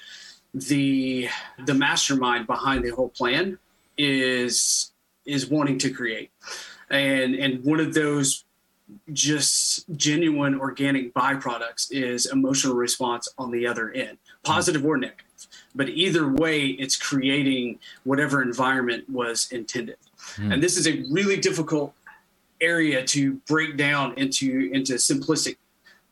the 0.53 1.29
the 1.65 1.73
mastermind 1.73 2.47
behind 2.47 2.83
the 2.83 2.89
whole 2.89 3.09
plan 3.09 3.57
is 3.97 4.91
is 5.25 5.47
wanting 5.47 5.77
to 5.79 5.89
create. 5.89 6.31
And 6.89 7.35
and 7.35 7.63
one 7.63 7.79
of 7.79 7.93
those 7.93 8.43
just 9.11 9.85
genuine 9.97 10.59
organic 10.59 11.13
byproducts 11.13 11.91
is 11.91 12.25
emotional 12.25 12.75
response 12.75 13.27
on 13.37 13.51
the 13.51 13.67
other 13.67 13.91
end, 13.91 14.17
positive 14.43 14.85
or 14.85 14.97
negative. 14.97 15.25
But 15.75 15.89
either 15.89 16.27
way, 16.27 16.67
it's 16.67 16.95
creating 16.95 17.79
whatever 18.05 18.41
environment 18.41 19.09
was 19.09 19.51
intended. 19.51 19.97
Mm. 20.35 20.53
And 20.53 20.63
this 20.63 20.77
is 20.77 20.87
a 20.87 21.03
really 21.11 21.37
difficult 21.37 21.93
area 22.61 23.03
to 23.05 23.33
break 23.47 23.77
down 23.77 24.13
into 24.17 24.69
into 24.73 24.93
simplistic 24.93 25.57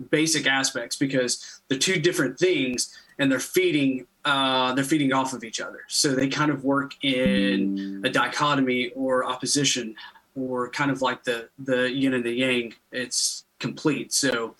basic 0.10 0.46
aspects 0.46 0.96
because 0.98 1.62
they're 1.68 1.80
two 1.80 2.00
different 2.00 2.38
things 2.38 2.98
and 3.20 3.32
they're 3.32 3.40
feeding 3.40 4.06
uh, 4.26 4.74
they're 4.74 4.84
feeding 4.84 5.14
off 5.14 5.34
of 5.34 5.44
each 5.44 5.62
other. 5.62 5.82
So 5.88 6.16
they 6.16 6.28
kind 6.28 6.50
of 6.52 6.64
work 6.64 6.94
in 7.04 8.02
a 8.04 8.10
dichotomy 8.10 8.90
or 8.96 9.26
opposition 9.26 9.96
or 10.36 10.70
kind 10.70 10.92
of 10.92 11.02
like 11.02 11.24
the 11.24 11.50
the 11.60 11.92
yin 11.92 12.14
and 12.14 12.24
the 12.24 12.34
yang. 12.34 12.74
It's 12.92 13.46
complete. 13.60 14.14
So 14.14 14.56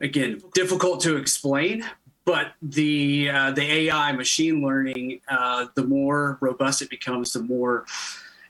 again 0.00 0.40
difficult 0.54 1.00
to 1.02 1.16
explain 1.16 1.84
but 2.24 2.52
the 2.62 3.30
uh, 3.30 3.50
the 3.50 3.62
ai 3.62 4.12
machine 4.12 4.62
learning 4.62 5.20
uh, 5.28 5.66
the 5.74 5.84
more 5.84 6.38
robust 6.40 6.82
it 6.82 6.90
becomes 6.90 7.32
the 7.32 7.42
more 7.42 7.84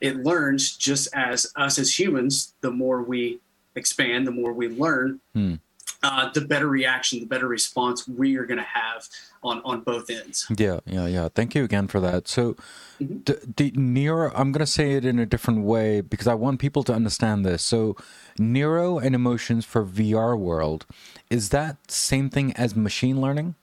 it 0.00 0.16
learns 0.16 0.76
just 0.76 1.08
as 1.14 1.52
us 1.56 1.78
as 1.78 1.98
humans, 1.98 2.54
the 2.60 2.70
more 2.70 3.02
we 3.02 3.40
expand, 3.76 4.26
the 4.26 4.32
more 4.32 4.52
we 4.52 4.68
learn, 4.68 5.20
hmm. 5.34 5.54
uh, 6.02 6.30
the 6.32 6.40
better 6.40 6.68
reaction, 6.68 7.20
the 7.20 7.26
better 7.26 7.46
response 7.46 8.08
we 8.08 8.36
are 8.36 8.44
going 8.44 8.58
to 8.58 8.64
have 8.64 9.08
on, 9.42 9.60
on 9.64 9.80
both 9.80 10.10
ends. 10.10 10.46
Yeah, 10.56 10.80
yeah, 10.86 11.06
yeah. 11.06 11.28
Thank 11.28 11.54
you 11.54 11.64
again 11.64 11.88
for 11.88 12.00
that. 12.00 12.28
So, 12.28 12.54
mm-hmm. 13.00 13.18
the, 13.24 13.40
the 13.56 13.70
neuro, 13.72 14.32
I'm 14.34 14.52
going 14.52 14.60
to 14.60 14.66
say 14.66 14.92
it 14.92 15.04
in 15.04 15.18
a 15.18 15.26
different 15.26 15.62
way 15.62 16.00
because 16.00 16.26
I 16.26 16.34
want 16.34 16.60
people 16.60 16.82
to 16.84 16.94
understand 16.94 17.44
this. 17.44 17.62
So, 17.62 17.96
neuro 18.38 18.98
and 18.98 19.14
emotions 19.14 19.64
for 19.64 19.84
VR 19.84 20.38
world, 20.38 20.86
is 21.30 21.50
that 21.50 21.90
same 21.90 22.30
thing 22.30 22.52
as 22.54 22.74
machine 22.74 23.20
learning? 23.20 23.54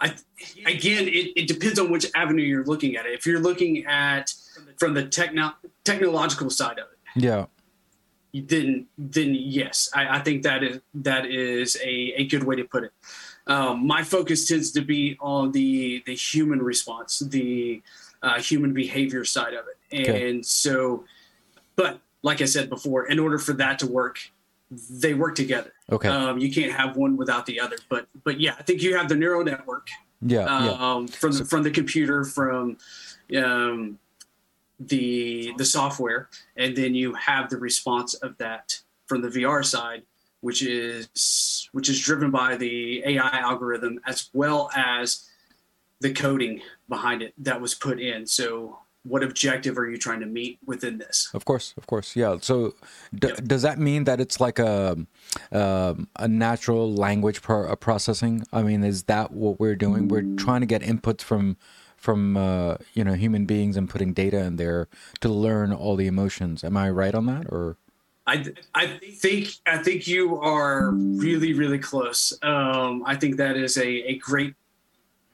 I, 0.00 0.14
again, 0.66 1.08
it, 1.08 1.32
it 1.36 1.48
depends 1.48 1.78
on 1.78 1.90
which 1.90 2.06
avenue 2.14 2.42
you're 2.42 2.64
looking 2.64 2.96
at 2.96 3.06
it. 3.06 3.12
If 3.12 3.26
you're 3.26 3.40
looking 3.40 3.84
at 3.86 4.32
from 4.76 4.94
the 4.94 5.04
techno- 5.06 5.54
technological 5.84 6.50
side 6.50 6.78
of 6.78 6.86
it. 6.92 6.98
Yeah. 7.22 7.46
Then, 8.34 8.86
then 8.96 9.34
yes, 9.34 9.88
I, 9.94 10.18
I 10.18 10.20
think 10.20 10.42
that 10.42 10.62
is 10.62 10.80
that 10.94 11.26
is 11.26 11.76
a, 11.82 12.12
a 12.16 12.26
good 12.26 12.44
way 12.44 12.56
to 12.56 12.64
put 12.64 12.84
it. 12.84 12.92
Um, 13.46 13.86
my 13.86 14.02
focus 14.04 14.46
tends 14.46 14.70
to 14.72 14.82
be 14.82 15.16
on 15.20 15.52
the 15.52 16.02
the 16.04 16.14
human 16.14 16.60
response, 16.62 17.20
the 17.20 17.82
uh, 18.22 18.38
human 18.40 18.74
behavior 18.74 19.24
side 19.24 19.54
of 19.54 19.64
it, 19.66 20.06
and 20.08 20.08
Okay. 20.08 20.42
so, 20.42 21.04
but 21.74 22.00
like 22.22 22.42
I 22.42 22.44
said 22.44 22.68
before, 22.68 23.06
in 23.06 23.18
order 23.18 23.38
for 23.38 23.54
that 23.54 23.78
to 23.78 23.86
work, 23.86 24.18
they 24.70 25.14
work 25.14 25.34
together. 25.34 25.72
Okay. 25.90 26.08
Um, 26.08 26.38
you 26.38 26.52
can't 26.52 26.72
have 26.72 26.96
one 26.96 27.16
without 27.16 27.46
the 27.46 27.58
other. 27.58 27.76
But 27.88 28.08
but 28.24 28.38
yeah, 28.38 28.54
I 28.58 28.62
think 28.62 28.82
you 28.82 28.96
have 28.96 29.08
the 29.08 29.16
neural 29.16 29.42
network 29.42 29.88
yeah. 30.22 30.64
yeah. 30.64 30.72
um, 30.72 31.08
from 31.08 31.32
the, 31.32 31.44
from 31.44 31.62
the 31.62 31.70
computer, 31.70 32.24
from 32.24 32.76
um, 33.36 33.98
the 34.80 35.52
the 35.56 35.64
software, 35.64 36.28
and 36.56 36.76
then 36.76 36.94
you 36.94 37.14
have 37.14 37.50
the 37.50 37.56
response 37.56 38.14
of 38.14 38.36
that 38.38 38.80
from 39.06 39.22
the 39.22 39.28
VR 39.28 39.64
side, 39.64 40.02
which 40.40 40.62
is 40.62 41.68
which 41.72 41.88
is 41.88 42.00
driven 42.00 42.30
by 42.30 42.56
the 42.56 43.02
AI 43.04 43.38
algorithm 43.38 44.00
as 44.06 44.30
well 44.32 44.70
as 44.74 45.28
the 46.00 46.12
coding 46.12 46.60
behind 46.88 47.22
it 47.22 47.34
that 47.38 47.60
was 47.60 47.74
put 47.74 48.00
in. 48.00 48.26
So, 48.26 48.78
what 49.08 49.22
objective 49.22 49.78
are 49.78 49.88
you 49.88 49.96
trying 49.96 50.20
to 50.20 50.26
meet 50.26 50.58
within 50.66 50.98
this? 50.98 51.30
Of 51.34 51.44
course, 51.44 51.74
of 51.76 51.86
course, 51.86 52.14
yeah. 52.16 52.36
So, 52.40 52.74
d- 53.14 53.28
Yep. 53.28 53.44
does 53.44 53.62
that 53.62 53.78
mean 53.78 54.04
that 54.04 54.20
it's 54.20 54.40
like 54.40 54.58
a 54.58 54.96
um, 55.52 56.08
a 56.16 56.28
natural 56.28 56.92
language 56.92 57.42
pro- 57.42 57.68
uh, 57.68 57.76
processing? 57.76 58.44
I 58.52 58.62
mean, 58.62 58.84
is 58.84 59.04
that 59.04 59.32
what 59.32 59.58
we're 59.60 59.76
doing? 59.76 60.08
We're 60.08 60.36
trying 60.36 60.60
to 60.60 60.66
get 60.66 60.82
inputs 60.82 61.22
from 61.22 61.56
from 61.96 62.36
uh, 62.36 62.76
you 62.94 63.02
know 63.04 63.14
human 63.14 63.44
beings 63.46 63.76
and 63.76 63.88
putting 63.90 64.12
data 64.12 64.38
in 64.38 64.56
there 64.56 64.88
to 65.20 65.28
learn 65.28 65.72
all 65.72 65.96
the 65.96 66.06
emotions. 66.06 66.62
Am 66.64 66.76
I 66.76 66.90
right 66.90 67.14
on 67.14 67.26
that? 67.26 67.46
Or 67.48 67.76
I 68.26 68.44
I 68.74 68.98
think 69.18 69.48
I 69.66 69.78
think 69.78 70.06
you 70.06 70.38
are 70.40 70.90
really 70.90 71.52
really 71.54 71.78
close. 71.78 72.32
Um, 72.42 73.02
I 73.06 73.16
think 73.16 73.36
that 73.36 73.56
is 73.56 73.76
a, 73.76 73.88
a 74.12 74.18
great 74.18 74.54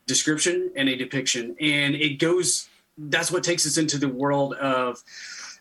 description 0.07 0.71
and 0.77 0.89
a 0.89 0.97
depiction, 0.97 1.57
and 1.61 1.95
it 1.95 2.19
goes. 2.19 2.69
That's 2.97 3.31
what 3.31 3.43
takes 3.43 3.67
us 3.67 3.77
into 3.77 3.99
the 3.99 4.09
world 4.09 4.55
of 4.55 5.03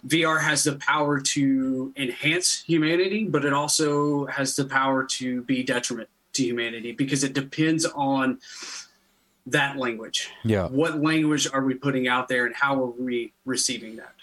VR 0.07 0.41
has 0.41 0.63
the 0.63 0.75
power 0.75 1.19
to 1.19 1.93
enhance 1.95 2.61
humanity, 2.61 3.25
but 3.25 3.45
it 3.45 3.53
also 3.53 4.25
has 4.25 4.55
the 4.55 4.65
power 4.65 5.05
to 5.05 5.41
be 5.43 5.63
detriment 5.63 6.09
to 6.33 6.43
humanity 6.43 6.91
because 6.91 7.23
it 7.23 7.33
depends 7.33 7.85
on 7.85 8.39
that 9.45 9.77
language. 9.77 10.29
yeah. 10.43 10.67
What 10.67 11.01
language 11.01 11.47
are 11.51 11.63
we 11.63 11.73
putting 11.73 12.07
out 12.07 12.27
there, 12.27 12.45
and 12.45 12.55
how 12.55 12.81
are 12.81 12.87
we 12.91 13.33
receiving 13.45 13.97
that? 13.97 14.13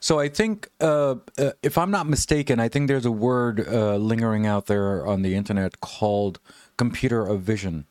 So 0.00 0.18
I 0.18 0.28
think, 0.28 0.68
uh, 0.80 1.16
uh, 1.38 1.50
if 1.62 1.78
I'm 1.78 1.90
not 1.90 2.06
mistaken, 2.06 2.60
I 2.60 2.68
think 2.68 2.88
there's 2.88 3.06
a 3.06 3.12
word 3.12 3.66
uh, 3.66 3.96
lingering 3.96 4.46
out 4.46 4.66
there 4.66 5.06
on 5.06 5.22
the 5.22 5.34
internet 5.34 5.80
called 5.80 6.40
computer 6.76 7.26
of 7.26 7.42
vision. 7.42 7.86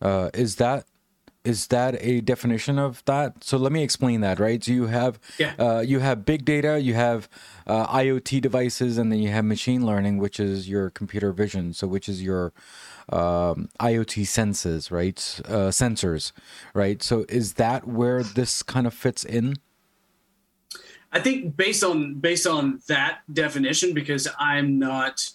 Uh, 0.00 0.30
is 0.34 0.56
that 0.56 0.84
is 1.46 1.68
that 1.68 1.96
a 2.00 2.20
definition 2.20 2.78
of 2.78 3.02
that? 3.04 3.44
So 3.44 3.56
let 3.56 3.72
me 3.72 3.82
explain 3.82 4.20
that. 4.22 4.38
Right. 4.40 4.62
So 4.62 4.72
you 4.72 4.86
have 4.86 5.18
Yeah. 5.38 5.54
uh, 5.58 5.80
you 5.80 6.00
have 6.00 6.24
big 6.24 6.44
data, 6.44 6.78
you 6.80 6.94
have 6.94 7.28
uh, 7.66 7.86
IoT 7.86 8.40
devices, 8.40 8.98
and 8.98 9.10
then 9.12 9.20
you 9.20 9.30
have 9.30 9.44
machine 9.44 9.86
learning, 9.86 10.18
which 10.18 10.38
is 10.40 10.68
your 10.68 10.90
computer 10.90 11.32
vision. 11.32 11.72
So 11.72 11.86
which 11.86 12.08
is 12.08 12.22
your 12.22 12.52
um, 13.08 13.68
IoT 13.80 14.26
senses, 14.26 14.90
right? 14.90 15.18
Uh, 15.44 15.70
sensors, 15.70 16.32
right? 16.74 17.02
So 17.02 17.24
is 17.28 17.54
that 17.54 17.86
where 17.86 18.22
this 18.22 18.62
kind 18.62 18.86
of 18.86 18.94
fits 18.94 19.24
in? 19.24 19.56
I 21.12 21.20
think 21.20 21.56
based 21.56 21.84
on 21.84 22.14
based 22.14 22.46
on 22.46 22.80
that 22.88 23.20
definition, 23.32 23.94
because 23.94 24.28
I'm 24.38 24.78
not. 24.78 25.30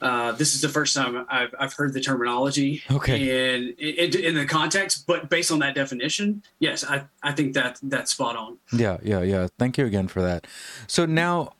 Uh, 0.00 0.30
this 0.32 0.54
is 0.54 0.60
the 0.60 0.68
first 0.68 0.94
time 0.94 1.26
I've, 1.28 1.52
I've 1.58 1.72
heard 1.72 1.92
the 1.92 2.00
terminology 2.00 2.82
Okay. 2.90 3.54
in, 3.56 3.74
in 3.78 4.16
in 4.16 4.34
the 4.36 4.46
context, 4.46 5.06
but 5.06 5.28
based 5.28 5.50
on 5.50 5.58
that 5.58 5.74
definition, 5.74 6.42
yes, 6.60 6.84
I, 6.84 7.04
I 7.22 7.32
think 7.32 7.54
that 7.54 7.80
that's 7.82 8.12
spot 8.12 8.36
on. 8.36 8.58
Yeah, 8.72 8.98
yeah, 9.02 9.22
yeah. 9.22 9.48
Thank 9.58 9.76
you 9.76 9.86
again 9.86 10.06
for 10.06 10.22
that. 10.22 10.46
So 10.86 11.04
now, 11.04 11.54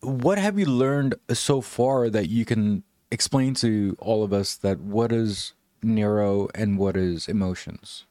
what 0.00 0.38
have 0.38 0.58
you 0.58 0.66
learned 0.66 1.14
so 1.32 1.60
far 1.60 2.10
that 2.10 2.28
you 2.28 2.44
can 2.44 2.82
explain 3.12 3.54
to 3.54 3.96
all 4.00 4.24
of 4.24 4.32
us 4.32 4.56
that 4.56 4.80
what 4.80 5.12
is 5.12 5.52
neuro 5.84 6.48
and 6.52 6.78
what 6.78 6.96
is 6.96 7.28
emotions? 7.28 8.06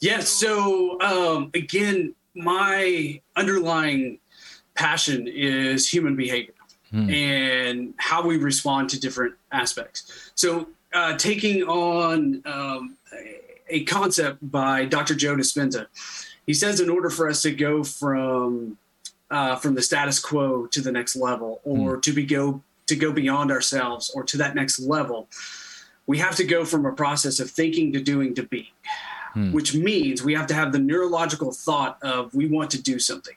Yeah. 0.00 0.20
So 0.20 0.98
um, 1.02 1.50
again, 1.52 2.14
my 2.34 3.20
underlying 3.36 4.18
passion 4.74 5.26
is 5.28 5.88
human 5.92 6.16
behavior 6.16 6.54
and 6.92 7.94
how 7.98 8.26
we 8.26 8.36
respond 8.38 8.90
to 8.90 9.00
different 9.00 9.34
aspects. 9.52 10.30
So 10.34 10.68
uh, 10.92 11.16
taking 11.16 11.62
on 11.64 12.42
um, 12.46 12.96
a- 13.68 13.84
concept 13.84 14.38
by 14.50 14.86
Dr. 14.86 15.14
Joe 15.14 15.36
Dispenza, 15.36 15.86
he 16.46 16.54
says 16.54 16.80
in 16.80 16.88
order 16.88 17.10
for 17.10 17.28
us 17.28 17.42
to 17.42 17.50
go 17.52 17.84
from 17.84 18.78
uh, 19.30 19.56
from 19.56 19.74
the 19.74 19.82
status 19.82 20.18
quo 20.18 20.66
to 20.68 20.80
the 20.80 20.90
next 20.90 21.14
level, 21.14 21.60
or 21.64 21.98
to 21.98 22.12
be 22.12 22.24
go 22.24 22.62
to 22.86 22.96
go 22.96 23.12
beyond 23.12 23.50
ourselves, 23.50 24.10
or 24.14 24.22
to 24.24 24.38
that 24.38 24.54
next 24.54 24.80
level, 24.80 25.28
we 26.06 26.16
have 26.16 26.34
to 26.36 26.44
go 26.44 26.64
from 26.64 26.86
a 26.86 26.92
process 26.92 27.38
of 27.38 27.50
thinking 27.50 27.92
to 27.92 28.00
doing 28.02 28.34
to 28.34 28.42
being 28.44 28.72
which 29.52 29.74
means 29.74 30.22
we 30.22 30.32
have 30.34 30.46
to 30.46 30.54
have 30.54 30.72
the 30.72 30.78
neurological 30.78 31.52
thought 31.52 31.98
of 32.02 32.34
we 32.34 32.46
want 32.48 32.70
to 32.70 32.80
do 32.82 32.98
something. 32.98 33.36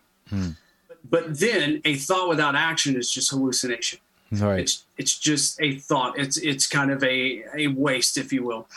But 1.10 1.40
then 1.40 1.82
a 1.86 1.96
thought 1.96 2.30
without 2.30 2.56
action 2.56 2.96
is 2.96 3.12
just 3.12 3.32
hallucination. 3.32 4.00
All 4.42 4.48
right. 4.48 4.62
It's 4.62 4.86
it's 4.98 5.18
just 5.18 5.60
a 5.62 5.76
thought. 5.76 6.18
It's 6.18 6.38
it's 6.38 6.68
kind 6.68 6.92
of 6.92 7.04
a 7.04 7.44
a 7.56 7.68
waste, 7.68 8.18
if 8.18 8.32
you 8.32 8.44
will. 8.44 8.68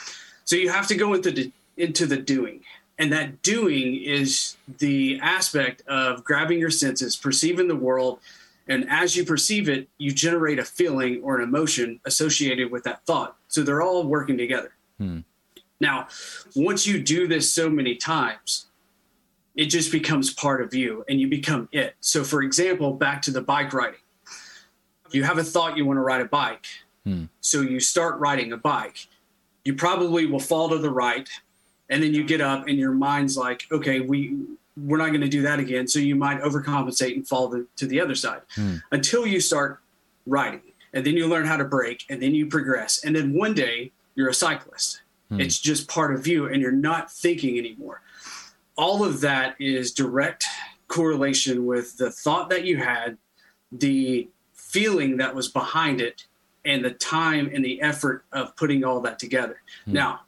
So 0.45 0.57
you 0.57 0.69
have 0.71 0.87
to 0.89 0.97
go 0.97 1.15
into 1.15 1.31
the 1.31 1.53
into 1.77 2.07
the 2.07 2.17
doing, 2.17 2.61
and 2.99 3.13
that 3.13 3.43
doing 3.43 3.97
is 4.03 4.57
the 4.79 5.21
aspect 5.23 5.87
of 5.87 6.25
grabbing 6.25 6.59
your 6.59 6.71
senses, 6.71 7.15
perceiving 7.17 7.69
the 7.69 7.77
world, 7.77 8.19
and 8.67 8.89
as 8.89 9.17
you 9.17 9.25
perceive 9.25 9.69
it, 9.69 9.89
you 9.99 10.11
generate 10.11 10.59
a 10.59 10.65
feeling 10.65 11.23
or 11.23 11.37
an 11.37 11.43
emotion 11.43 12.01
associated 12.05 12.73
with 12.73 12.85
that 12.85 13.05
thought. 13.07 13.37
So 13.49 13.63
they're 13.63 13.83
all 13.83 14.05
working 14.05 14.37
together. 14.37 14.73
Hmm. 14.99 15.21
Now, 15.81 16.09
once 16.57 16.87
you 16.87 17.03
do 17.03 17.29
this 17.29 17.53
so 17.53 17.69
many 17.69 17.95
times, 17.97 18.67
it 19.55 19.67
just 19.67 19.93
becomes 19.93 20.33
part 20.33 20.61
of 20.61 20.75
you 20.75 21.05
and 21.09 21.21
you 21.21 21.29
become 21.29 21.69
it. 21.73 21.95
So, 22.01 22.25
for 22.25 22.43
example, 22.43 22.93
back 22.93 23.23
to 23.23 23.31
the 23.31 23.41
bike 23.41 23.73
riding, 23.73 24.01
you 25.11 25.25
have 25.25 25.39
a 25.39 25.45
thought 25.45 25.77
you 25.77 25.85
want 25.85 25.99
to 25.99 26.03
ride 26.03 26.21
a 26.21 26.27
bike. 26.27 26.67
Hmm. 27.05 27.25
So, 27.41 27.61
you 27.61 27.81
start 27.81 28.19
riding 28.19 28.53
a 28.53 28.57
bike. 28.57 29.07
You 29.65 29.75
probably 29.75 30.27
will 30.27 30.41
fall 30.41 30.69
to 30.71 30.79
the 30.79 30.91
right, 30.91 31.29
and 31.89 32.03
then 32.03 32.13
you 32.13 32.25
get 32.25 32.41
up, 32.41 32.67
and 32.67 32.79
your 32.79 32.93
mind's 32.93 33.37
like, 33.37 33.67
okay, 33.71 34.01
we, 34.01 34.37
we're 34.77 34.99
not 34.99 35.09
going 35.09 35.21
to 35.21 35.29
do 35.29 35.43
that 35.43 35.61
again. 35.61 35.87
So, 35.87 35.99
you 35.99 36.17
might 36.17 36.41
overcompensate 36.41 37.15
and 37.15 37.27
fall 37.27 37.51
to, 37.51 37.69
to 37.77 37.87
the 37.87 38.01
other 38.01 38.15
side 38.15 38.43
hmm. 38.55 38.77
until 38.91 39.27
you 39.27 39.41
start 39.41 39.81
riding. 40.27 40.63
And 40.93 41.05
then 41.05 41.15
you 41.15 41.27
learn 41.27 41.47
how 41.47 41.57
to 41.57 41.65
brake, 41.65 42.05
and 42.09 42.23
then 42.23 42.35
you 42.35 42.47
progress. 42.47 43.05
And 43.05 43.15
then 43.15 43.35
one 43.35 43.55
day, 43.55 43.93
you're 44.15 44.29
a 44.29 44.35
cyclist. 44.35 45.03
Hmm. 45.29 45.41
It's 45.41 45.59
just 45.59 45.89
part 45.89 46.15
of 46.15 46.27
you, 46.27 46.47
and 46.47 46.61
you're 46.61 46.73
not 46.73 47.13
thinking 47.13 47.59
anymore 47.59 48.01
all 48.77 49.05
of 49.05 49.21
that 49.21 49.57
is 49.61 49.93
direct 49.93 50.47
correlation 50.89 51.67
with 51.67 51.97
the 51.97 52.11
thought 52.11 52.51
that 52.51 52.65
you 52.65 52.77
had, 52.77 53.17
the 53.73 54.29
feeling 54.53 55.17
that 55.19 55.35
was 55.35 55.49
behind 55.49 56.01
it, 56.01 56.27
and 56.65 56.85
the 56.85 56.91
time 56.91 57.51
and 57.53 57.65
the 57.65 57.81
effort 57.83 58.25
of 58.33 58.57
putting 58.57 58.85
all 58.85 59.01
that 59.01 59.19
together. 59.19 59.61
Hmm. 59.85 59.93
Now, 59.93 60.21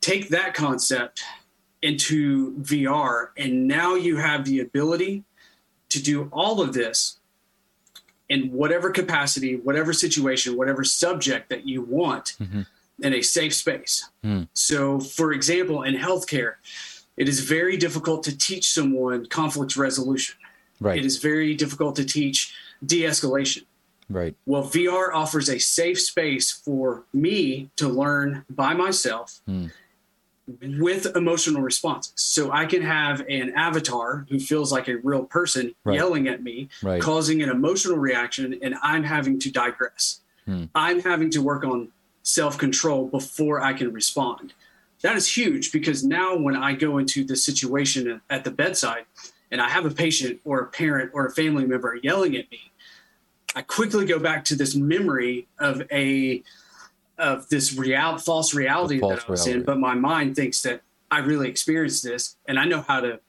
take 0.00 0.28
that 0.30 0.54
concept 0.54 1.22
into 1.82 2.58
VR, 2.60 3.28
and 3.36 3.68
now 3.68 3.94
you 3.94 4.16
have 4.16 4.44
the 4.44 4.60
ability 4.60 5.24
to 5.90 6.02
do 6.02 6.28
all 6.32 6.60
of 6.60 6.72
this 6.72 7.18
in 8.28 8.50
whatever 8.50 8.90
capacity, 8.90 9.56
whatever 9.56 9.92
situation, 9.92 10.56
whatever 10.56 10.82
subject 10.82 11.50
that 11.50 11.68
you 11.68 11.82
want 11.82 12.36
mm-hmm. 12.40 12.62
in 13.02 13.14
a 13.14 13.22
safe 13.22 13.54
space. 13.54 14.08
Hmm. 14.22 14.44
So, 14.54 14.98
for 14.98 15.32
example, 15.32 15.82
in 15.82 15.94
healthcare, 15.94 16.54
it 17.16 17.28
is 17.28 17.40
very 17.40 17.76
difficult 17.76 18.22
to 18.24 18.36
teach 18.36 18.70
someone 18.70 19.26
conflict 19.26 19.76
resolution. 19.76 20.36
Right. 20.80 20.98
It 20.98 21.04
is 21.04 21.18
very 21.18 21.54
difficult 21.54 21.96
to 21.96 22.04
teach 22.04 22.52
de 22.84 23.02
escalation. 23.02 23.64
right. 24.10 24.34
Well, 24.46 24.64
VR 24.64 25.14
offers 25.14 25.48
a 25.48 25.58
safe 25.58 26.00
space 26.00 26.50
for 26.50 27.04
me 27.12 27.70
to 27.76 27.88
learn 27.88 28.44
by 28.50 28.74
myself 28.74 29.40
hmm. 29.46 29.68
with 30.60 31.16
emotional 31.16 31.62
responses. 31.62 32.12
So 32.16 32.50
I 32.52 32.66
can 32.66 32.82
have 32.82 33.20
an 33.28 33.54
avatar 33.54 34.26
who 34.28 34.38
feels 34.38 34.72
like 34.72 34.88
a 34.88 34.96
real 34.96 35.24
person 35.24 35.74
Right. 35.84 35.94
yelling 35.94 36.28
at 36.28 36.42
me, 36.42 36.68
Right. 36.82 37.00
causing 37.00 37.42
an 37.42 37.48
emotional 37.48 37.96
reaction, 37.96 38.58
and 38.60 38.74
I'm 38.82 39.04
having 39.04 39.38
to 39.40 39.50
digress. 39.50 40.20
Hmm. 40.44 40.64
I'm 40.74 41.00
having 41.00 41.30
to 41.30 41.40
work 41.40 41.64
on 41.64 41.88
self 42.22 42.58
control 42.58 43.06
before 43.06 43.60
I 43.62 43.72
can 43.72 43.92
respond. 43.92 44.52
That 45.04 45.16
is 45.16 45.28
huge 45.28 45.70
because 45.70 46.02
now 46.02 46.34
when 46.34 46.56
I 46.56 46.72
go 46.72 46.96
into 46.96 47.24
this 47.24 47.44
situation 47.44 48.22
at 48.30 48.42
the 48.42 48.50
bedside 48.50 49.04
and 49.50 49.60
I 49.60 49.68
have 49.68 49.84
a 49.84 49.90
patient 49.90 50.40
or 50.46 50.60
a 50.60 50.66
parent 50.66 51.10
or 51.12 51.26
a 51.26 51.30
family 51.30 51.66
member 51.66 51.94
yelling 52.02 52.34
at 52.36 52.50
me, 52.50 52.72
I 53.54 53.60
quickly 53.60 54.06
go 54.06 54.18
back 54.18 54.46
to 54.46 54.56
this 54.56 54.74
memory 54.74 55.46
of 55.58 55.82
a 55.92 56.42
of 57.18 57.46
this 57.50 57.76
real 57.76 58.16
false 58.16 58.54
reality 58.54 58.98
false 58.98 59.20
that 59.20 59.28
I 59.28 59.30
was 59.30 59.46
reality. 59.46 59.60
in, 59.60 59.66
but 59.66 59.78
my 59.78 59.94
mind 59.94 60.36
thinks 60.36 60.62
that 60.62 60.80
I 61.10 61.18
really 61.18 61.50
experienced 61.50 62.02
this 62.02 62.36
and 62.48 62.58
I 62.58 62.64
know 62.64 62.80
how 62.80 63.00
to 63.00 63.20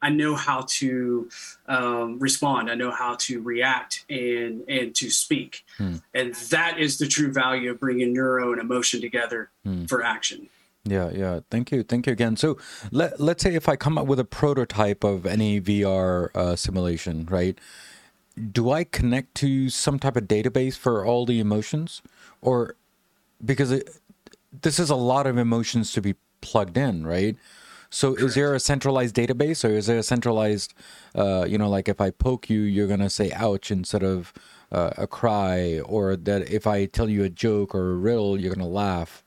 I 0.00 0.10
know 0.10 0.36
how 0.36 0.64
to 0.68 1.28
um, 1.66 2.20
respond. 2.20 2.70
I 2.70 2.76
know 2.76 2.92
how 2.92 3.16
to 3.16 3.42
react 3.42 4.04
and 4.08 4.62
and 4.68 4.94
to 4.94 5.10
speak, 5.10 5.64
hmm. 5.76 5.96
and 6.14 6.36
that 6.50 6.78
is 6.78 6.98
the 6.98 7.08
true 7.08 7.32
value 7.32 7.72
of 7.72 7.80
bringing 7.80 8.12
neuro 8.12 8.52
and 8.52 8.60
emotion 8.60 9.00
together 9.00 9.50
hmm. 9.64 9.86
for 9.86 10.04
action. 10.04 10.48
Yeah, 10.84 11.10
yeah. 11.12 11.40
Thank 11.50 11.72
you, 11.72 11.82
thank 11.82 12.06
you 12.06 12.12
again. 12.12 12.36
So 12.36 12.58
let 12.92 13.20
let's 13.20 13.42
say 13.42 13.54
if 13.54 13.68
I 13.68 13.76
come 13.76 13.98
up 13.98 14.06
with 14.06 14.20
a 14.20 14.24
prototype 14.24 15.04
of 15.04 15.26
any 15.26 15.60
VR 15.60 16.34
uh, 16.36 16.56
simulation, 16.56 17.26
right? 17.30 17.58
Do 18.52 18.70
I 18.72 18.84
connect 18.84 19.34
to 19.36 19.70
some 19.70 19.98
type 19.98 20.16
of 20.16 20.24
database 20.24 20.76
for 20.76 21.06
all 21.06 21.26
the 21.26 21.40
emotions, 21.40 22.02
or 22.42 22.76
because 23.44 23.72
it, 23.72 23.90
this 24.62 24.78
is 24.78 24.90
a 24.90 24.96
lot 24.96 25.26
of 25.26 25.38
emotions 25.38 25.92
to 25.92 26.02
be 26.02 26.16
plugged 26.42 26.78
in, 26.78 27.06
right? 27.06 27.36
So 27.90 28.10
Correct. 28.14 28.24
is 28.24 28.36
there 28.36 28.54
a 28.54 28.60
centralized 28.60 29.16
database 29.16 29.64
or 29.64 29.72
is 29.72 29.86
there 29.86 29.98
a 29.98 30.04
centralized, 30.04 30.74
uh, 31.16 31.46
you 31.48 31.58
know, 31.58 31.70
like 31.70 31.88
if 31.88 32.00
I 32.00 32.10
poke 32.10 32.50
you, 32.50 32.62
you're 32.62 32.88
going 32.88 33.00
to 33.00 33.10
say 33.10 33.32
ouch 33.32 33.70
instead 33.72 34.04
of 34.04 34.34
uh, 34.72 34.92
a 34.98 35.08
cry, 35.08 35.80
or 35.80 36.16
that 36.16 36.50
if 36.50 36.66
I 36.68 36.86
tell 36.86 37.10
you 37.10 37.24
a 37.24 37.30
joke 37.30 37.74
or 37.74 37.92
a 37.92 37.96
riddle, 37.96 38.40
you're 38.40 38.54
going 38.54 38.66
to 38.66 38.72
laugh, 38.72 39.23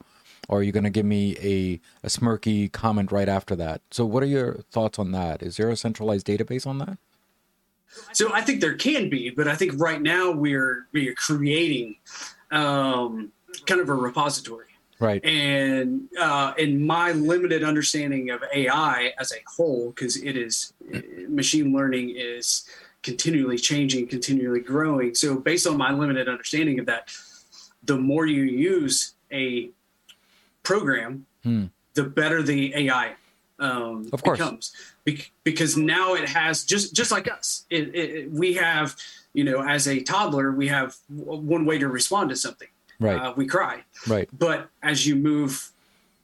or 0.48 0.64
you're 0.64 0.72
going 0.72 0.84
to 0.84 0.90
give 0.90 1.06
me 1.06 1.36
a, 1.42 1.80
a 2.06 2.10
smirky 2.10 2.72
comment 2.72 3.12
right 3.12 3.30
after 3.30 3.56
that. 3.56 3.82
So 3.92 4.06
what 4.06 4.24
are 4.24 4.28
your 4.28 4.64
thoughts 4.72 4.98
on 5.00 5.12
that? 5.12 5.44
Is 5.44 5.58
there 5.58 5.70
a 5.70 5.76
centralized 5.76 6.28
database 6.28 6.66
on 6.66 6.78
that? 6.80 6.98
So 8.14 8.34
I 8.34 8.42
think 8.42 8.62
there 8.62 8.76
can 8.76 9.10
be, 9.10 9.30
but 9.30 9.48
I 9.48 9.56
think 9.56 9.74
right 9.78 10.02
now 10.02 10.32
we're 10.32 10.88
we're 10.92 11.16
creating 11.16 11.96
um, 12.52 13.32
kind 13.66 13.82
of 13.82 13.90
a 13.90 13.94
repository 13.94 14.68
Right. 15.00 15.24
And 15.24 16.08
uh, 16.20 16.54
in 16.58 16.86
my 16.86 17.12
limited 17.12 17.64
understanding 17.64 18.32
of 18.32 18.44
AI 18.54 19.14
as 19.20 19.32
a 19.32 19.38
whole, 19.46 19.92
because 19.92 20.18
it 20.18 20.36
is 20.36 20.74
machine 21.28 21.72
learning 21.72 22.16
is 22.18 22.68
continually 23.04 23.58
changing, 23.58 24.08
continually 24.08 24.60
growing. 24.60 25.14
So 25.14 25.38
based 25.38 25.68
on 25.68 25.78
my 25.78 25.92
limited 25.92 26.28
understanding 26.28 26.80
of 26.80 26.88
that, 26.88 27.12
the 27.84 27.98
more 27.98 28.26
you 28.26 28.44
use 28.44 29.14
a 29.32 29.70
program, 30.68 31.26
hmm. 31.44 31.66
the 31.94 32.04
better 32.04 32.44
the 32.44 32.76
AI 32.76 33.16
um, 33.60 34.10
of 34.12 34.22
course. 34.22 34.38
becomes. 34.38 34.74
Be- 35.06 35.32
because 35.46 35.78
now 35.78 36.14
it 36.14 36.28
has 36.28 36.66
just 36.66 36.94
just 36.94 37.12
like 37.12 37.32
us, 37.32 37.66
it, 37.70 37.96
it, 37.96 38.32
we 38.32 38.54
have 38.56 38.96
you 39.34 39.46
know 39.46 39.64
as 39.64 39.88
a 39.88 40.02
toddler 40.02 40.52
we 40.52 40.68
have 40.68 40.96
one 41.08 41.66
way 41.66 41.78
to 41.78 41.88
respond 41.88 42.30
to 42.30 42.36
something 42.36 42.68
right. 43.00 43.18
Uh, 43.18 43.34
we 43.36 43.48
cry. 43.48 43.84
Right. 44.08 44.28
But 44.38 44.70
as 44.84 45.08
you 45.08 45.16
move 45.16 45.72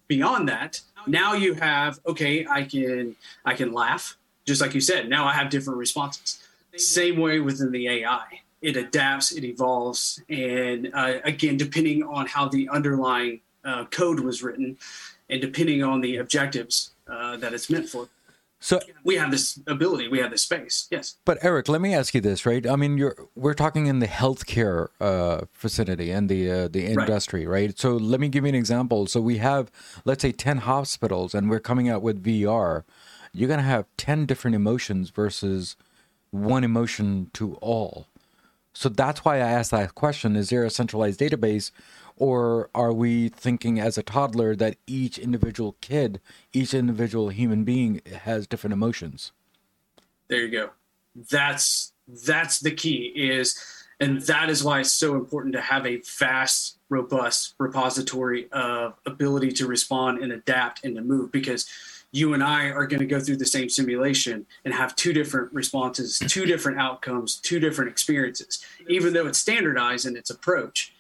beyond 0.07 0.49
that, 0.49 0.81
now 1.07 1.33
you 1.33 1.53
have 1.53 1.99
okay, 2.05 2.45
I 2.45 2.63
can 2.63 3.15
I 3.45 3.53
can 3.53 3.71
laugh, 3.71 4.17
just 4.45 4.59
like 4.59 4.73
you 4.73 4.81
said. 4.81 5.07
Now 5.07 5.25
I 5.25 5.33
have 5.33 5.49
different 5.49 5.79
responses. 5.79 6.39
Same 6.75 7.17
way 7.17 7.39
within 7.39 7.71
the 7.71 7.87
AI, 7.87 8.25
it 8.61 8.75
adapts, 8.75 9.31
it 9.31 9.43
evolves, 9.43 10.19
and 10.27 10.89
uh, 10.93 11.19
again, 11.23 11.55
depending 11.55 12.01
on 12.03 12.25
how 12.25 12.49
the 12.49 12.67
underlying 12.69 13.41
uh, 13.63 13.85
code 13.85 14.19
was 14.19 14.43
written, 14.43 14.77
and 15.29 15.41
depending 15.41 15.83
on 15.83 16.01
the 16.01 16.17
objectives 16.17 16.91
uh, 17.07 17.37
that 17.37 17.53
it's 17.53 17.69
meant 17.69 17.89
for. 17.89 18.09
So 18.63 18.79
we 19.03 19.17
have 19.17 19.29
this 19.29 19.59
ability, 19.67 20.07
we 20.07 20.19
have 20.19 20.31
this 20.31 20.43
space. 20.43 20.87
Yes. 20.89 21.17
But 21.25 21.37
Eric, 21.41 21.67
let 21.67 21.81
me 21.81 21.93
ask 21.93 22.15
you 22.15 22.21
this, 22.21 22.45
right? 22.45 22.65
I 22.65 22.77
mean, 22.77 22.97
you're 22.97 23.27
we're 23.35 23.53
talking 23.53 23.87
in 23.87 23.99
the 23.99 24.07
healthcare 24.07 24.87
uh, 25.01 25.41
vicinity 25.53 26.11
and 26.11 26.29
the 26.29 26.49
uh, 26.49 26.67
the 26.69 26.85
industry, 26.85 27.45
right. 27.45 27.61
right? 27.61 27.77
So 27.77 27.97
let 27.97 28.21
me 28.21 28.29
give 28.29 28.45
you 28.45 28.49
an 28.49 28.55
example. 28.55 29.05
So 29.07 29.19
we 29.19 29.39
have, 29.39 29.69
let's 30.05 30.21
say, 30.21 30.31
ten 30.31 30.59
hospitals, 30.59 31.35
and 31.35 31.49
we're 31.49 31.59
coming 31.59 31.89
out 31.89 32.01
with 32.01 32.23
VR. 32.23 32.85
You're 33.33 33.49
gonna 33.49 33.63
have 33.63 33.85
ten 33.97 34.25
different 34.25 34.55
emotions 34.55 35.09
versus 35.09 35.75
one 36.31 36.63
emotion 36.63 37.31
to 37.33 37.55
all. 37.55 38.07
So 38.71 38.87
that's 38.87 39.25
why 39.25 39.35
I 39.35 39.39
asked 39.39 39.71
that 39.71 39.93
question: 39.93 40.37
Is 40.37 40.51
there 40.51 40.63
a 40.63 40.69
centralized 40.69 41.19
database 41.19 41.71
or 42.17 42.69
are 42.73 42.93
we 42.93 43.29
thinking 43.29 43.79
as 43.79 43.97
a 43.97 44.03
toddler 44.03 44.55
that 44.55 44.77
each 44.87 45.17
individual 45.17 45.75
kid, 45.81 46.21
each 46.51 46.73
individual 46.73 47.29
human 47.29 47.63
being 47.63 48.01
has 48.21 48.47
different 48.47 48.73
emotions? 48.73 49.31
There 50.27 50.41
you 50.41 50.51
go. 50.51 50.69
That's 51.15 51.91
that's 52.07 52.59
the 52.59 52.71
key 52.71 53.13
is 53.15 53.57
and 53.99 54.21
that 54.23 54.49
is 54.49 54.63
why 54.63 54.81
it's 54.81 54.91
so 54.91 55.15
important 55.15 55.53
to 55.53 55.61
have 55.61 55.85
a 55.85 55.99
fast 55.99 56.77
robust 56.89 57.55
repository 57.57 58.51
of 58.51 58.95
ability 59.05 59.51
to 59.51 59.67
respond 59.67 60.19
and 60.19 60.31
adapt 60.31 60.83
and 60.83 60.95
to 60.95 61.01
move 61.01 61.31
because 61.31 61.67
you 62.11 62.33
and 62.33 62.43
I 62.43 62.65
are 62.65 62.85
going 62.85 62.99
to 62.99 63.07
go 63.07 63.19
through 63.19 63.37
the 63.37 63.45
same 63.45 63.69
simulation 63.69 64.45
and 64.65 64.73
have 64.73 64.95
two 64.95 65.13
different 65.13 65.51
responses, 65.51 66.19
two 66.19 66.45
different 66.45 66.79
outcomes, 66.79 67.37
two 67.37 67.59
different 67.59 67.89
experiences, 67.89 68.63
even 68.87 69.13
though 69.13 69.25
it's 69.25 69.39
standardized 69.39 70.05
in 70.05 70.15
its 70.15 70.29
approach 70.29 70.92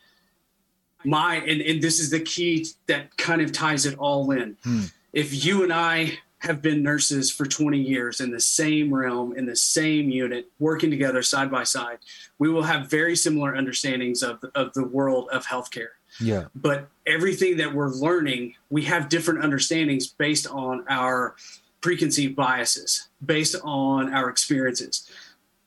my 1.03 1.35
and, 1.35 1.61
and 1.61 1.81
this 1.81 1.99
is 1.99 2.09
the 2.09 2.19
key 2.19 2.67
that 2.87 3.15
kind 3.17 3.41
of 3.41 3.51
ties 3.51 3.85
it 3.85 3.97
all 3.97 4.31
in. 4.31 4.57
Hmm. 4.63 4.83
if 5.11 5.45
you 5.45 5.63
and 5.63 5.73
i 5.73 6.17
have 6.39 6.61
been 6.61 6.83
nurses 6.83 7.31
for 7.31 7.45
20 7.45 7.79
years 7.79 8.19
in 8.19 8.29
the 8.29 8.39
same 8.39 8.93
realm 8.93 9.35
in 9.37 9.45
the 9.45 9.55
same 9.55 10.09
unit 10.09 10.49
working 10.59 10.89
together 10.89 11.23
side 11.23 11.49
by 11.49 11.63
side 11.63 11.99
we 12.37 12.49
will 12.49 12.63
have 12.63 12.89
very 12.89 13.15
similar 13.15 13.55
understandings 13.55 14.21
of, 14.21 14.43
of 14.53 14.73
the 14.73 14.83
world 14.83 15.29
of 15.31 15.45
healthcare. 15.45 15.95
Yeah. 16.19 16.47
But 16.53 16.89
everything 17.05 17.55
that 17.57 17.73
we're 17.73 17.89
learning 17.89 18.55
we 18.69 18.83
have 18.83 19.07
different 19.07 19.43
understandings 19.43 20.07
based 20.07 20.45
on 20.47 20.83
our 20.89 21.35
preconceived 21.79 22.35
biases 22.35 23.07
based 23.25 23.55
on 23.63 24.13
our 24.13 24.29
experiences. 24.29 25.09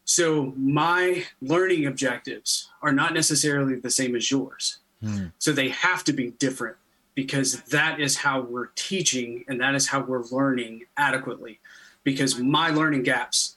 So 0.04 0.52
my 0.56 1.24
learning 1.40 1.86
objectives 1.86 2.68
are 2.82 2.92
not 2.92 3.14
necessarily 3.14 3.76
the 3.76 3.90
same 3.90 4.14
as 4.14 4.30
yours 4.30 4.78
Mm. 5.02 5.32
So 5.38 5.52
they 5.52 5.68
have 5.70 6.04
to 6.04 6.12
be 6.12 6.30
different 6.32 6.76
because 7.14 7.62
that 7.62 8.00
is 8.00 8.16
how 8.16 8.40
we're 8.40 8.68
teaching 8.74 9.44
and 9.48 9.60
that 9.60 9.74
is 9.74 9.88
how 9.88 10.00
we're 10.00 10.24
learning 10.24 10.84
adequately. 10.96 11.60
Because 12.04 12.38
my 12.38 12.70
learning 12.70 13.02
gaps, 13.02 13.56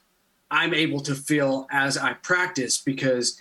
I'm 0.50 0.74
able 0.74 1.00
to 1.00 1.14
feel 1.14 1.66
as 1.70 1.96
I 1.96 2.14
practice 2.14 2.78
because 2.78 3.40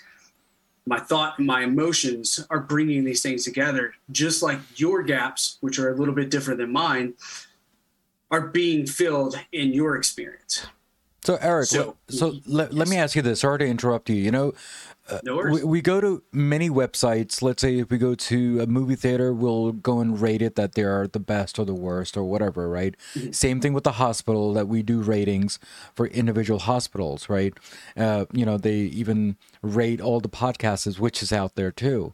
my 0.86 1.00
thought 1.00 1.38
and 1.38 1.48
my 1.48 1.64
emotions 1.64 2.46
are 2.50 2.60
bringing 2.60 3.04
these 3.04 3.22
things 3.22 3.44
together, 3.44 3.94
just 4.12 4.42
like 4.44 4.60
your 4.76 5.04
gaps, 5.04 5.58
which 5.62 5.80
are 5.80 5.90
a 5.90 5.96
little 5.96 6.14
bit 6.14 6.30
different 6.30 6.60
than 6.60 6.72
mine, 6.72 7.14
are 8.32 8.48
being 8.48 8.86
filled 8.86 9.40
in 9.52 9.72
your 9.74 9.96
experience. 9.96 10.66
So 11.30 11.38
Eric, 11.42 11.68
so, 11.68 11.96
so 12.08 12.34
let, 12.48 12.72
yes. 12.72 12.74
let 12.74 12.88
me 12.88 12.98
ask 12.98 13.16
you 13.16 13.22
this. 13.22 13.42
Sorry 13.42 13.60
to 13.60 13.66
interrupt 13.68 14.10
you. 14.10 14.16
You 14.16 14.32
know, 14.32 14.54
no 15.24 15.38
we, 15.38 15.64
we, 15.64 15.80
go 15.80 16.02
to 16.02 16.24
many 16.32 16.72
websites. 16.72 17.44
Let's 17.44 17.62
say 17.62 17.78
if 17.78 17.92
we 17.92 18.00
go 18.00 18.16
to 18.16 18.62
a 18.62 18.66
movie 18.66 18.96
theater, 18.96 19.32
we'll 19.32 19.74
go 19.74 20.00
and 20.00 20.20
rate 20.20 20.42
it 20.42 20.56
that 20.56 20.74
they 20.74 20.82
are 20.82 21.06
the 21.06 21.20
best 21.20 21.60
or 21.60 21.66
the 21.66 21.76
worst 21.76 22.18
or 22.18 22.24
whatever, 22.24 22.68
right? 22.68 22.96
Mm-hmm. 23.14 23.30
Same 23.30 23.62
thing 23.62 23.74
with 23.74 23.84
the 23.84 23.92
hospital 23.92 24.54
that 24.54 24.68
we 24.68 24.82
do 24.82 25.02
ratings 25.02 25.60
for 25.94 26.08
individual 26.08 26.62
hospitals, 26.62 27.30
right? 27.30 27.54
Uh, 27.96 28.26
you 28.32 28.44
know, 28.44 28.58
they 28.58 28.78
even 28.78 29.38
rate 29.62 30.02
all 30.02 30.20
the 30.20 30.30
podcasts, 30.30 30.98
which 30.98 31.22
is 31.22 31.32
out 31.32 31.54
there 31.54 31.72
too. 31.72 32.12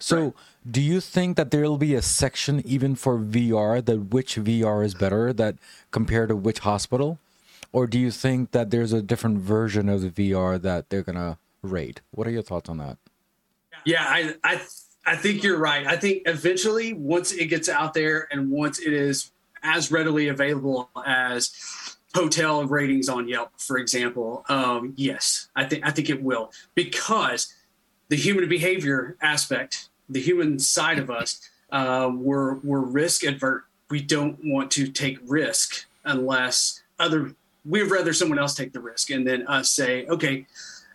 So, 0.00 0.20
right. 0.20 0.34
do 0.68 0.80
you 0.80 1.00
think 1.00 1.36
that 1.36 1.52
there 1.52 1.62
will 1.62 1.78
be 1.78 1.94
a 1.94 2.02
section 2.02 2.60
even 2.66 2.96
for 2.96 3.20
VR 3.20 3.84
that 3.84 4.12
which 4.12 4.34
VR 4.34 4.84
is 4.84 4.94
better 4.94 5.32
that 5.32 5.54
compared 5.92 6.30
to 6.30 6.34
which 6.34 6.58
hospital? 6.58 7.20
Or 7.72 7.86
do 7.86 7.98
you 7.98 8.10
think 8.10 8.52
that 8.52 8.70
there's 8.70 8.92
a 8.92 9.02
different 9.02 9.38
version 9.38 9.88
of 9.88 10.00
the 10.00 10.10
VR 10.10 10.60
that 10.60 10.90
they're 10.90 11.02
gonna 11.02 11.38
rate. 11.62 12.00
What 12.10 12.26
are 12.26 12.30
your 12.30 12.42
thoughts 12.42 12.68
on 12.68 12.78
that? 12.78 12.98
Yeah, 13.84 14.04
I 14.04 14.34
I 14.44 14.60
I 15.06 15.16
think 15.16 15.42
you're 15.42 15.58
right. 15.58 15.86
I 15.86 15.96
think 15.96 16.22
eventually 16.26 16.92
once 16.92 17.32
it 17.32 17.46
gets 17.46 17.68
out 17.68 17.94
there 17.94 18.28
and 18.30 18.50
once 18.50 18.78
it 18.78 18.92
is 18.92 19.30
as 19.62 19.90
readily 19.90 20.28
available 20.28 20.90
as 21.06 21.96
hotel 22.14 22.64
ratings 22.64 23.08
on 23.08 23.28
Yelp, 23.28 23.50
for 23.58 23.78
example, 23.78 24.44
um, 24.48 24.94
yes, 24.96 25.48
I 25.56 25.64
think 25.64 25.86
I 25.86 25.90
think 25.90 26.10
it 26.10 26.22
will 26.22 26.52
because 26.74 27.54
the 28.08 28.16
human 28.16 28.48
behavior 28.48 29.16
aspect, 29.20 29.88
the 30.08 30.20
human 30.20 30.58
side 30.58 30.98
of 30.98 31.10
us, 31.10 31.48
uh, 31.70 32.10
we're 32.12 32.54
we're 32.56 32.80
risk 32.80 33.24
advert. 33.24 33.64
We 33.90 34.02
don't 34.02 34.38
want 34.44 34.70
to 34.72 34.88
take 34.88 35.18
risk 35.24 35.86
unless 36.04 36.82
other 36.98 37.34
we'd 37.68 37.82
rather 37.84 38.12
someone 38.12 38.38
else 38.38 38.54
take 38.54 38.72
the 38.72 38.80
risk 38.80 39.10
and 39.10 39.26
then 39.26 39.46
us 39.46 39.72
say, 39.72 40.06
okay, 40.06 40.46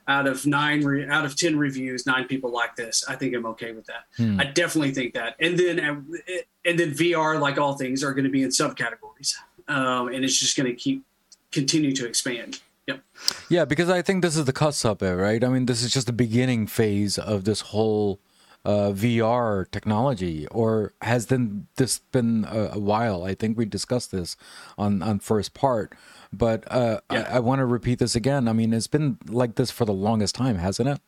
out 0.08 0.28
of 0.28 0.46
nine 0.46 0.84
re- 0.84 1.08
out 1.08 1.24
of 1.24 1.38
10 1.38 1.58
reviews 1.58 2.06
nine 2.06 2.28
people 2.28 2.52
like 2.52 2.76
this 2.76 3.06
i 3.08 3.16
think 3.16 3.34
i'm 3.34 3.46
okay 3.46 3.72
with 3.72 3.86
that 3.86 4.04
hmm. 4.18 4.38
i 4.38 4.44
definitely 4.44 4.92
think 4.92 5.14
that 5.14 5.34
and 5.40 5.58
then 5.58 5.80
and 5.80 6.78
then 6.78 6.92
vr 6.92 7.40
like 7.40 7.58
all 7.58 7.76
things 7.78 8.04
are 8.04 8.14
going 8.14 8.26
to 8.26 8.30
be 8.30 8.44
in 8.44 8.50
subcategories 8.50 9.34
um, 9.70 10.10
and 10.10 10.26
it's 10.26 10.38
just 10.38 10.58
going 10.58 10.68
to 10.68 10.76
keep 10.76 11.06
continue 11.54 11.94
to 11.94 12.06
expand 12.06 12.60
Yep. 12.88 13.02
Yeah, 13.50 13.66
because 13.66 13.90
I 13.90 14.02
think 14.02 14.22
this 14.22 14.36
is 14.36 14.46
the 14.46 14.54
cusp 14.54 14.86
of 14.86 15.02
it, 15.02 15.14
right? 15.14 15.44
I 15.44 15.48
mean, 15.48 15.68
this 15.68 15.84
is 15.84 15.92
just 15.92 16.08
the 16.08 16.14
beginning 16.14 16.68
phase 16.68 17.18
of 17.18 17.46
this 17.46 17.62
whole 17.62 18.20
uh, 18.66 18.92
VR 18.92 19.70
technology, 19.72 20.48
or 20.48 20.94
has 21.02 21.28
then 21.28 21.68
this 21.76 22.00
been 22.00 22.46
a, 22.50 22.72
a, 22.74 22.80
while? 22.80 23.24
I 23.24 23.36
think 23.36 23.58
we 23.58 23.66
discussed 23.66 24.12
this 24.12 24.38
on 24.78 25.02
on 25.02 25.20
first 25.20 25.54
part, 25.54 25.94
but 26.34 26.64
uh, 26.72 27.00
yeah. 27.12 27.28
I, 27.30 27.38
I 27.38 27.40
want 27.40 27.60
to 27.60 27.66
repeat 27.66 28.00
this 28.00 28.16
again. 28.16 28.48
I 28.48 28.54
mean, 28.54 28.74
it's 28.74 28.88
been 28.88 29.18
like 29.28 29.56
this 29.56 29.72
for 29.72 29.86
the 29.86 29.94
longest 29.94 30.36
time, 30.36 30.58
hasn't 30.58 30.90
it? 30.90 31.00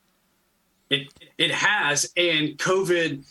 It 0.90 1.08
it 1.38 1.52
has, 1.52 2.12
and 2.16 2.58
COVID, 2.58 3.26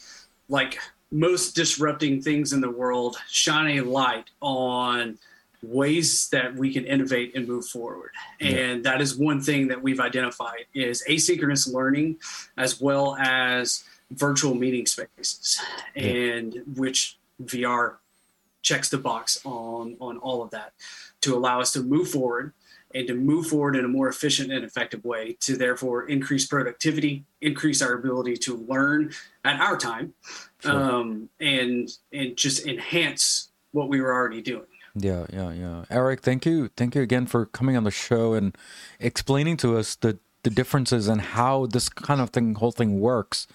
like 0.49 0.79
most 1.11 1.55
disrupting 1.55 2.21
things 2.21 2.53
in 2.53 2.61
the 2.61 2.71
world, 2.71 3.17
shine 3.31 3.79
a 3.79 3.83
light 3.83 4.31
on 4.43 5.19
ways 5.63 6.29
that 6.29 6.55
we 6.55 6.73
can 6.73 6.85
innovate 6.85 7.35
and 7.35 7.49
move 7.49 7.67
forward. 7.67 8.11
And 8.41 8.85
that 8.85 9.01
is 9.01 9.17
one 9.17 9.41
thing 9.41 9.69
that 9.69 9.83
we've 9.83 10.01
identified 10.01 10.67
is 10.75 11.03
asynchronous 11.09 11.73
learning 11.73 12.19
as 12.59 12.81
well 12.81 13.17
as 13.17 13.85
virtual 14.11 14.55
meeting 14.55 14.87
spaces 14.87 15.61
and 15.97 16.63
which 16.75 17.19
VR 17.43 17.95
checks 18.63 18.89
the 18.89 18.99
box 18.99 19.41
on 19.45 19.97
on 20.01 20.19
all 20.19 20.43
of 20.43 20.51
that 20.51 20.73
to 21.25 21.35
allow 21.35 21.61
us 21.61 21.73
to 21.73 21.83
move 21.83 22.09
forward 22.09 22.53
and 22.95 23.07
to 23.09 23.15
move 23.15 23.49
forward 23.49 23.77
in 23.77 23.85
a 23.85 23.89
more 23.89 24.09
efficient 24.09 24.53
and 24.53 24.65
effective 24.65 25.05
way 25.05 25.37
to 25.41 25.57
therefore 25.57 26.09
increase 26.09 26.47
productivity, 26.47 27.25
increase 27.41 27.83
our 27.83 27.95
ability 27.95 28.37
to 28.37 28.57
learn 28.69 29.13
at 29.45 29.61
our 29.61 29.77
time, 29.77 30.15
sure. 30.61 30.73
um, 30.73 31.29
and 31.41 31.91
and 32.13 32.37
just 32.37 32.67
enhance 32.67 33.51
what 33.73 33.89
we 33.89 34.01
were 34.01 34.15
already 34.15 34.41
doing. 34.41 34.67
Yeah, 34.97 35.27
yeah, 35.33 35.53
yeah. 35.53 35.85
Eric, 35.91 36.21
thank 36.21 36.47
you, 36.47 36.71
thank 36.77 36.95
you 36.95 37.03
again 37.03 37.27
for 37.27 37.47
coming 37.47 37.77
on 37.77 37.83
the 37.83 37.91
show 37.91 38.35
and 38.35 38.57
explaining 39.01 39.57
to 39.59 39.77
us 39.77 39.97
the 39.97 40.21
the 40.45 40.51
differences 40.51 41.09
and 41.09 41.21
how 41.21 41.67
this 41.67 41.89
kind 41.89 42.21
of 42.21 42.31
thing, 42.31 42.55
whole 42.55 42.73
thing 42.73 43.01
works. 43.01 43.47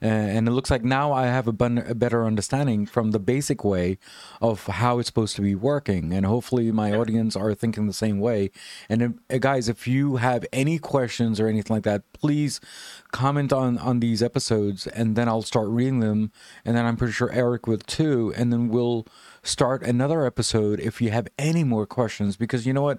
And 0.00 0.46
it 0.46 0.50
looks 0.50 0.70
like 0.70 0.84
now 0.84 1.12
I 1.12 1.26
have 1.26 1.48
a, 1.48 1.52
bun- 1.52 1.78
a, 1.78 1.94
better 1.94 2.26
understanding 2.26 2.84
from 2.84 3.12
the 3.12 3.18
basic 3.18 3.64
way 3.64 3.98
of 4.42 4.66
how 4.66 4.98
it's 4.98 5.08
supposed 5.08 5.36
to 5.36 5.42
be 5.42 5.54
working, 5.54 6.12
and 6.12 6.26
hopefully 6.26 6.70
my 6.70 6.92
audience 6.92 7.34
are 7.34 7.54
thinking 7.54 7.86
the 7.86 7.94
same 7.94 8.18
way. 8.18 8.50
And 8.90 9.18
uh, 9.30 9.38
guys, 9.38 9.70
if 9.70 9.88
you 9.88 10.16
have 10.16 10.44
any 10.52 10.78
questions 10.78 11.40
or 11.40 11.48
anything 11.48 11.74
like 11.74 11.84
that, 11.84 12.02
please 12.12 12.60
comment 13.10 13.54
on 13.54 13.78
on 13.78 14.00
these 14.00 14.22
episodes, 14.22 14.86
and 14.86 15.16
then 15.16 15.28
I'll 15.28 15.40
start 15.40 15.68
reading 15.68 16.00
them, 16.00 16.30
and 16.64 16.76
then 16.76 16.84
I'm 16.84 16.96
pretty 16.96 17.14
sure 17.14 17.30
Eric 17.32 17.66
will 17.66 17.78
too, 17.78 18.34
and 18.36 18.52
then 18.52 18.68
we'll 18.68 19.06
start 19.46 19.82
another 19.82 20.26
episode 20.26 20.80
if 20.80 21.00
you 21.00 21.10
have 21.10 21.28
any 21.38 21.64
more 21.64 21.86
questions 21.86 22.36
because 22.36 22.66
you 22.66 22.72
know 22.72 22.82
what 22.82 22.98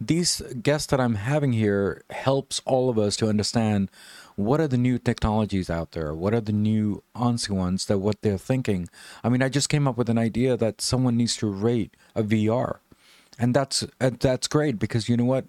these 0.00 0.40
guests 0.62 0.86
that 0.86 1.00
i'm 1.00 1.16
having 1.16 1.52
here 1.52 2.02
helps 2.10 2.60
all 2.64 2.88
of 2.88 2.98
us 2.98 3.16
to 3.16 3.28
understand 3.28 3.90
what 4.38 4.60
are 4.60 4.68
the 4.68 4.78
new 4.78 5.00
technologies 5.00 5.68
out 5.68 5.92
there? 5.92 6.14
What 6.14 6.32
are 6.32 6.40
the 6.40 6.52
new 6.52 7.02
ONSI 7.16 7.50
ones 7.50 7.86
that 7.86 7.98
what 7.98 8.22
they're 8.22 8.38
thinking? 8.38 8.88
I 9.24 9.28
mean, 9.28 9.42
I 9.42 9.48
just 9.48 9.68
came 9.68 9.88
up 9.88 9.96
with 9.96 10.08
an 10.08 10.16
idea 10.16 10.56
that 10.56 10.80
someone 10.80 11.16
needs 11.16 11.36
to 11.38 11.48
rate 11.48 11.96
a 12.14 12.22
VR, 12.22 12.78
and 13.36 13.52
that's 13.52 13.84
uh, 14.00 14.10
that's 14.20 14.46
great 14.46 14.78
because 14.78 15.08
you 15.08 15.16
know 15.16 15.24
what, 15.24 15.46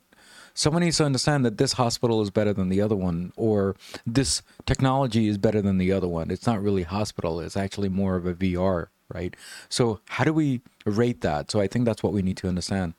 someone 0.55 0.81
needs 0.81 0.97
to 0.97 1.05
understand 1.05 1.45
that 1.45 1.59
this 1.59 1.73
hospital 1.73 2.19
is 2.23 2.31
better 2.31 2.51
than 2.51 2.69
the 2.69 2.81
other 2.81 2.95
one, 2.95 3.31
or 3.35 3.75
this 4.07 4.41
technology 4.65 5.27
is 5.27 5.37
better 5.37 5.61
than 5.61 5.77
the 5.77 5.91
other 5.91 6.07
one. 6.07 6.31
It's 6.31 6.47
not 6.47 6.59
really 6.59 6.81
hospital; 6.81 7.39
it's 7.39 7.55
actually 7.55 7.89
more 7.89 8.15
of 8.15 8.25
a 8.25 8.33
VR, 8.33 8.87
right? 9.13 9.35
So 9.69 9.99
how 10.07 10.23
do 10.23 10.33
we 10.33 10.61
rate 10.85 11.21
that? 11.21 11.51
So 11.51 11.59
I 11.59 11.67
think 11.67 11.85
that's 11.85 12.03
what 12.03 12.13
we 12.13 12.21
need 12.21 12.37
to 12.37 12.47
understand. 12.47 12.93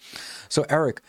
So 0.48 0.66
Eric, 0.68 1.00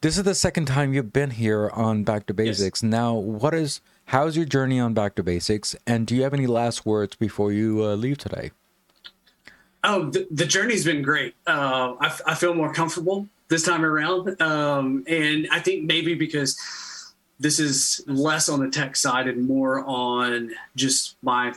this 0.00 0.16
is 0.16 0.24
the 0.24 0.34
second 0.34 0.66
time 0.66 0.92
you've 0.92 1.12
been 1.12 1.30
here 1.30 1.70
on 1.70 2.04
Back 2.04 2.26
to 2.26 2.34
Basics. 2.34 2.82
Yes. 2.82 2.90
Now, 2.90 3.14
what 3.14 3.54
is 3.54 3.80
How's 4.08 4.38
your 4.38 4.46
journey 4.46 4.80
on 4.80 4.94
Back 4.94 5.16
to 5.16 5.22
Basics? 5.22 5.76
And 5.86 6.06
do 6.06 6.16
you 6.16 6.22
have 6.22 6.32
any 6.32 6.46
last 6.46 6.86
words 6.86 7.14
before 7.14 7.52
you 7.52 7.84
uh, 7.84 7.94
leave 7.94 8.16
today? 8.16 8.52
Oh, 9.84 10.08
the, 10.08 10.26
the 10.30 10.46
journey's 10.46 10.86
been 10.86 11.02
great. 11.02 11.34
Uh, 11.46 11.94
I, 12.00 12.18
I, 12.28 12.34
feel 12.34 12.54
more 12.54 12.72
comfortable 12.72 13.28
this 13.48 13.64
time 13.64 13.84
around. 13.84 14.40
Um, 14.40 15.04
and 15.06 15.46
I 15.52 15.60
think 15.60 15.84
maybe 15.84 16.14
because 16.14 16.58
this 17.38 17.60
is 17.60 18.02
less 18.06 18.48
on 18.48 18.60
the 18.60 18.70
tech 18.70 18.96
side 18.96 19.28
and 19.28 19.46
more 19.46 19.84
on 19.84 20.52
just 20.74 21.16
my 21.22 21.52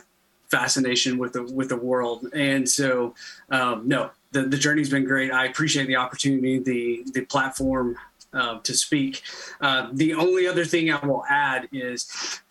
fascination 0.52 1.12
with 1.22 1.32
the 1.32 1.42
with 1.58 1.68
the 1.74 1.80
world. 1.90 2.20
And 2.50 2.68
so, 2.68 3.14
um, 3.50 3.88
no, 3.94 4.10
the, 4.34 4.42
the 4.42 4.60
journey's 4.64 4.90
been 4.96 5.06
great. 5.12 5.30
I 5.32 5.46
appreciate 5.46 5.86
the 5.92 5.96
opportunity, 6.04 6.58
the 6.70 7.10
the 7.16 7.24
platform 7.34 7.96
uh, 8.40 8.58
to 8.68 8.74
speak. 8.86 9.22
Uh, 9.60 9.88
the 9.92 10.14
only 10.14 10.44
other 10.46 10.64
thing 10.64 10.84
I 10.92 11.04
will 11.04 11.24
add 11.28 11.68
is 11.72 11.98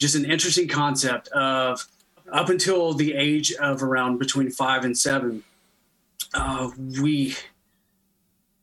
just 0.04 0.16
an 0.16 0.26
interesting 0.26 0.68
concept 0.68 1.28
of 1.30 1.88
up 2.32 2.50
until 2.50 2.94
the 2.94 3.14
age 3.14 3.54
of 3.54 3.84
around 3.84 4.18
between 4.18 4.50
five 4.50 4.82
and 4.88 4.98
seven, 4.98 5.44
uh, 6.34 6.70
we 7.02 7.36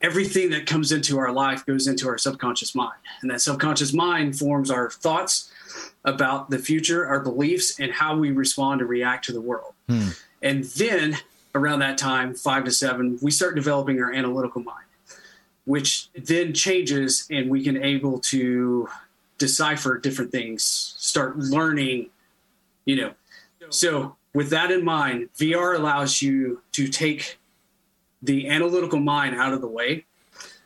everything 0.00 0.50
that 0.50 0.66
comes 0.66 0.92
into 0.92 1.18
our 1.18 1.32
life 1.32 1.66
goes 1.66 1.86
into 1.86 2.08
our 2.08 2.18
subconscious 2.18 2.74
mind, 2.74 2.98
and 3.22 3.30
that 3.30 3.40
subconscious 3.40 3.92
mind 3.92 4.38
forms 4.38 4.70
our 4.70 4.90
thoughts 4.90 5.52
about 6.04 6.50
the 6.50 6.58
future, 6.58 7.06
our 7.06 7.20
beliefs, 7.20 7.78
and 7.80 7.92
how 7.92 8.16
we 8.16 8.30
respond 8.30 8.80
and 8.80 8.88
react 8.88 9.24
to 9.26 9.32
the 9.32 9.40
world. 9.40 9.74
Hmm. 9.88 10.08
And 10.42 10.64
then 10.64 11.18
around 11.54 11.80
that 11.80 11.98
time, 11.98 12.34
five 12.34 12.64
to 12.64 12.70
seven, 12.70 13.18
we 13.20 13.30
start 13.30 13.56
developing 13.56 14.00
our 14.00 14.12
analytical 14.12 14.62
mind 14.62 14.84
which 15.68 16.08
then 16.14 16.54
changes 16.54 17.28
and 17.30 17.50
we 17.50 17.62
can 17.62 17.84
able 17.84 18.18
to 18.18 18.88
decipher 19.36 19.98
different 19.98 20.32
things 20.32 20.64
start 20.96 21.36
learning 21.36 22.08
you 22.86 22.96
know 22.96 23.12
so 23.68 24.16
with 24.34 24.48
that 24.48 24.70
in 24.70 24.82
mind 24.82 25.28
vr 25.38 25.76
allows 25.76 26.22
you 26.22 26.60
to 26.72 26.88
take 26.88 27.37
the 28.22 28.48
analytical 28.48 29.00
mind 29.00 29.36
out 29.36 29.52
of 29.52 29.60
the 29.60 29.68
way 29.68 30.04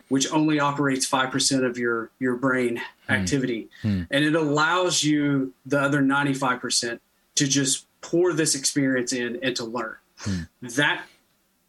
which 0.08 0.30
only 0.30 0.60
operates 0.60 1.08
5% 1.08 1.64
of 1.64 1.78
your 1.78 2.10
your 2.18 2.36
brain 2.36 2.80
hmm. 3.06 3.12
activity 3.12 3.68
mm. 3.82 4.06
and 4.10 4.24
it 4.24 4.34
allows 4.34 5.02
you 5.02 5.52
the 5.64 5.80
other 5.80 6.02
95% 6.02 7.00
to 7.34 7.46
just 7.46 7.86
pour 8.00 8.32
this 8.32 8.54
experience 8.54 9.12
in 9.12 9.38
and 9.42 9.56
to 9.56 9.64
learn 9.64 9.96
mm. 10.20 10.46
that 10.60 11.04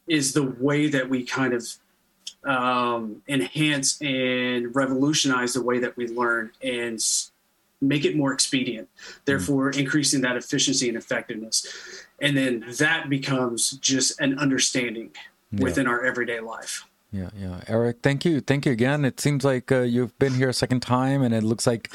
is 0.08 0.34
the 0.34 0.44
way 0.44 0.88
that 0.88 1.10
we 1.10 1.24
kind 1.24 1.54
of 1.54 1.66
um, 2.44 3.22
enhance 3.28 4.02
and 4.02 4.76
revolutionize 4.76 5.54
the 5.54 5.62
way 5.62 5.80
that 5.80 5.96
we 5.96 6.08
learn 6.08 6.52
and 6.62 7.00
make 7.82 8.06
it 8.06 8.16
more 8.16 8.34
expedient, 8.34 8.90
therefore 9.26 9.72
mm-hmm. 9.72 9.82
increasing 9.82 10.22
that 10.22 10.38
efficiency 10.38 10.88
and 10.88 10.98
effectiveness. 10.98 11.66
And 12.20 12.38
then 12.38 12.66
that 12.80 13.10
becomes 13.10 13.72
just 13.72 14.20
an 14.20 14.40
understanding 14.40 15.12
yeah. 15.54 15.64
within 15.64 15.88
our 15.88 16.04
everyday 16.04 16.40
life. 16.40 16.86
Yeah, 17.12 17.30
yeah. 17.38 17.62
Eric, 17.68 17.98
thank 18.02 18.26
you. 18.26 18.42
Thank 18.42 18.66
you 18.66 18.72
again. 18.72 19.06
It 19.06 19.20
seems 19.20 19.46
like 19.46 19.72
uh, 19.72 19.82
you've 19.82 20.18
been 20.18 20.34
here 20.34 20.50
a 20.50 20.54
second 20.54 20.82
time 20.82 21.22
and 21.22 21.34
it 21.34 21.44
looks 21.44 21.68
like 21.68 21.94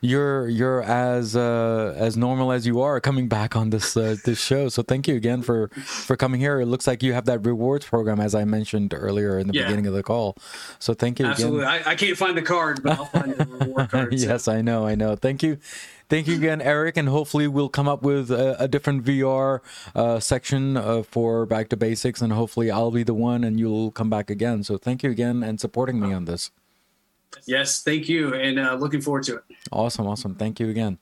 you're 0.00 0.48
you're 0.48 0.82
as 0.82 1.36
uh, 1.36 1.94
as 1.96 2.16
normal 2.16 2.52
as 2.52 2.66
you 2.66 2.80
are 2.80 3.00
coming 3.00 3.28
back 3.28 3.56
on 3.56 3.70
this 3.70 3.96
uh, 3.96 4.16
this 4.24 4.40
show. 4.40 4.68
So 4.68 4.82
thank 4.82 5.08
you 5.08 5.16
again 5.16 5.42
for 5.42 5.68
for 5.68 6.16
coming 6.16 6.40
here. 6.40 6.60
It 6.60 6.66
looks 6.66 6.86
like 6.86 7.02
you 7.02 7.12
have 7.12 7.26
that 7.26 7.44
rewards 7.44 7.86
program 7.86 8.20
as 8.20 8.34
I 8.34 8.44
mentioned 8.44 8.94
earlier 8.94 9.38
in 9.38 9.48
the 9.48 9.54
yeah. 9.54 9.64
beginning 9.64 9.86
of 9.86 9.94
the 9.94 10.02
call. 10.02 10.36
So 10.78 10.94
thank 10.94 11.18
you. 11.18 11.26
Absolutely. 11.26 11.64
I, 11.64 11.92
I, 11.92 11.94
can't 11.94 12.16
find 12.16 12.36
the 12.36 12.42
card, 12.42 12.82
but 12.82 12.98
I'll 12.98 13.06
find 13.06 13.34
the 13.34 13.44
reward 13.46 13.90
card. 13.90 14.14
yes, 14.14 14.44
so. 14.44 14.52
I 14.52 14.62
know. 14.62 14.86
I 14.86 14.94
know. 14.94 15.16
Thank 15.16 15.42
you. 15.42 15.58
Thank 16.08 16.26
you 16.26 16.36
again, 16.36 16.62
Eric, 16.62 16.96
and 16.96 17.06
hopefully 17.06 17.46
we'll 17.48 17.68
come 17.68 17.86
up 17.86 18.02
with 18.02 18.30
a, 18.30 18.56
a 18.58 18.66
different 18.66 19.04
VR 19.04 19.60
uh, 19.94 20.18
section 20.20 20.78
uh, 20.78 21.02
for 21.02 21.44
Back 21.44 21.68
to 21.68 21.76
Basics, 21.76 22.22
and 22.22 22.32
hopefully 22.32 22.70
I'll 22.70 22.90
be 22.90 23.02
the 23.02 23.12
one, 23.12 23.44
and 23.44 23.60
you'll 23.60 23.90
come 23.90 24.08
back 24.08 24.30
again. 24.30 24.64
So 24.64 24.78
thank 24.78 25.02
you 25.02 25.10
again 25.10 25.42
and 25.42 25.60
supporting 25.60 26.00
me 26.00 26.14
on 26.14 26.24
this. 26.24 26.50
Yes, 27.46 27.82
thank 27.82 28.08
you, 28.08 28.34
and 28.34 28.58
uh, 28.58 28.74
looking 28.74 29.00
forward 29.00 29.24
to 29.24 29.36
it. 29.36 29.44
Awesome, 29.72 30.06
awesome. 30.06 30.34
Thank 30.34 30.60
you 30.60 30.68
again. 30.68 30.98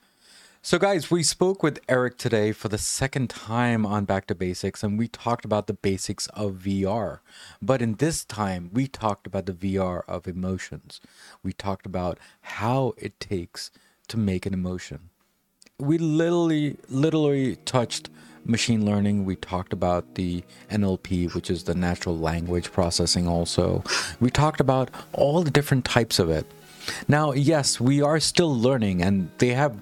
So, 0.62 0.80
guys, 0.80 1.12
we 1.12 1.22
spoke 1.22 1.62
with 1.62 1.78
Eric 1.88 2.18
today 2.18 2.50
for 2.50 2.68
the 2.68 2.76
second 2.76 3.30
time 3.30 3.86
on 3.86 4.04
Back 4.04 4.26
to 4.26 4.34
Basics, 4.34 4.82
and 4.82 4.98
we 4.98 5.06
talked 5.06 5.44
about 5.44 5.68
the 5.68 5.74
basics 5.74 6.26
of 6.28 6.54
VR. 6.54 7.20
But 7.62 7.80
in 7.80 7.94
this 7.94 8.24
time, 8.24 8.70
we 8.72 8.88
talked 8.88 9.28
about 9.28 9.46
the 9.46 9.52
VR 9.52 10.02
of 10.08 10.26
emotions. 10.26 11.00
We 11.44 11.52
talked 11.52 11.86
about 11.86 12.18
how 12.40 12.94
it 12.98 13.20
takes 13.20 13.70
to 14.08 14.16
make 14.16 14.44
an 14.44 14.54
emotion. 14.54 15.10
We 15.78 15.98
literally, 15.98 16.78
literally 16.88 17.54
touched 17.56 18.10
machine 18.48 18.84
learning. 18.84 19.24
We 19.24 19.36
talked 19.36 19.72
about 19.72 20.14
the 20.14 20.42
NLP, 20.70 21.34
which 21.34 21.50
is 21.50 21.64
the 21.64 21.74
natural 21.74 22.16
language 22.16 22.72
processing, 22.72 23.26
also. 23.26 23.82
We 24.20 24.30
talked 24.30 24.60
about 24.60 24.90
all 25.12 25.42
the 25.42 25.50
different 25.50 25.84
types 25.84 26.18
of 26.18 26.30
it. 26.30 26.46
Now, 27.08 27.32
yes, 27.32 27.80
we 27.80 28.02
are 28.02 28.20
still 28.20 28.56
learning, 28.56 29.02
and 29.02 29.30
they 29.38 29.48
have 29.48 29.80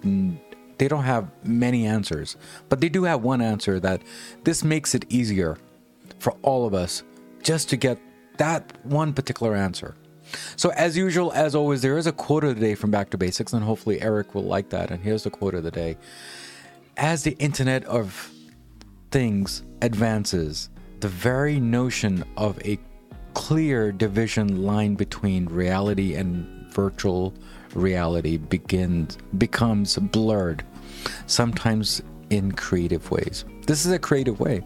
they 0.78 0.88
don't 0.88 1.04
have 1.04 1.28
many 1.44 1.86
answers, 1.86 2.36
but 2.68 2.80
they 2.80 2.88
do 2.88 3.04
have 3.04 3.22
one 3.22 3.40
answer 3.40 3.78
that 3.80 4.02
this 4.42 4.64
makes 4.64 4.94
it 4.94 5.04
easier 5.08 5.56
for 6.18 6.32
all 6.42 6.66
of 6.66 6.74
us 6.74 7.02
just 7.42 7.68
to 7.70 7.76
get 7.76 7.98
that 8.38 8.72
one 8.84 9.12
particular 9.12 9.54
answer. 9.54 9.94
So, 10.56 10.70
as 10.70 10.96
usual, 10.96 11.32
as 11.32 11.54
always, 11.54 11.82
there 11.82 11.98
is 11.98 12.06
a 12.06 12.12
quote 12.12 12.44
of 12.44 12.54
the 12.54 12.60
day 12.60 12.74
from 12.74 12.90
Back 12.90 13.10
to 13.10 13.18
Basics, 13.18 13.52
and 13.52 13.62
hopefully 13.62 14.00
Eric 14.00 14.34
will 14.34 14.42
like 14.42 14.70
that. 14.70 14.90
And 14.90 15.02
here's 15.02 15.22
the 15.22 15.30
quote 15.30 15.54
of 15.54 15.62
the 15.62 15.70
day 15.70 15.96
As 16.96 17.22
the 17.22 17.32
Internet 17.32 17.84
of 17.84 18.32
Things 19.14 19.62
advances, 19.80 20.70
the 20.98 21.06
very 21.06 21.60
notion 21.60 22.24
of 22.36 22.58
a 22.66 22.80
clear 23.32 23.92
division 23.92 24.64
line 24.64 24.96
between 24.96 25.46
reality 25.46 26.16
and 26.16 26.44
virtual 26.72 27.32
reality 27.76 28.38
begins 28.38 29.16
becomes 29.38 29.96
blurred, 29.98 30.64
sometimes 31.28 32.02
in 32.30 32.50
creative 32.50 33.08
ways. 33.12 33.44
This 33.68 33.86
is 33.86 33.92
a 33.92 34.00
creative 34.00 34.40
way. 34.40 34.62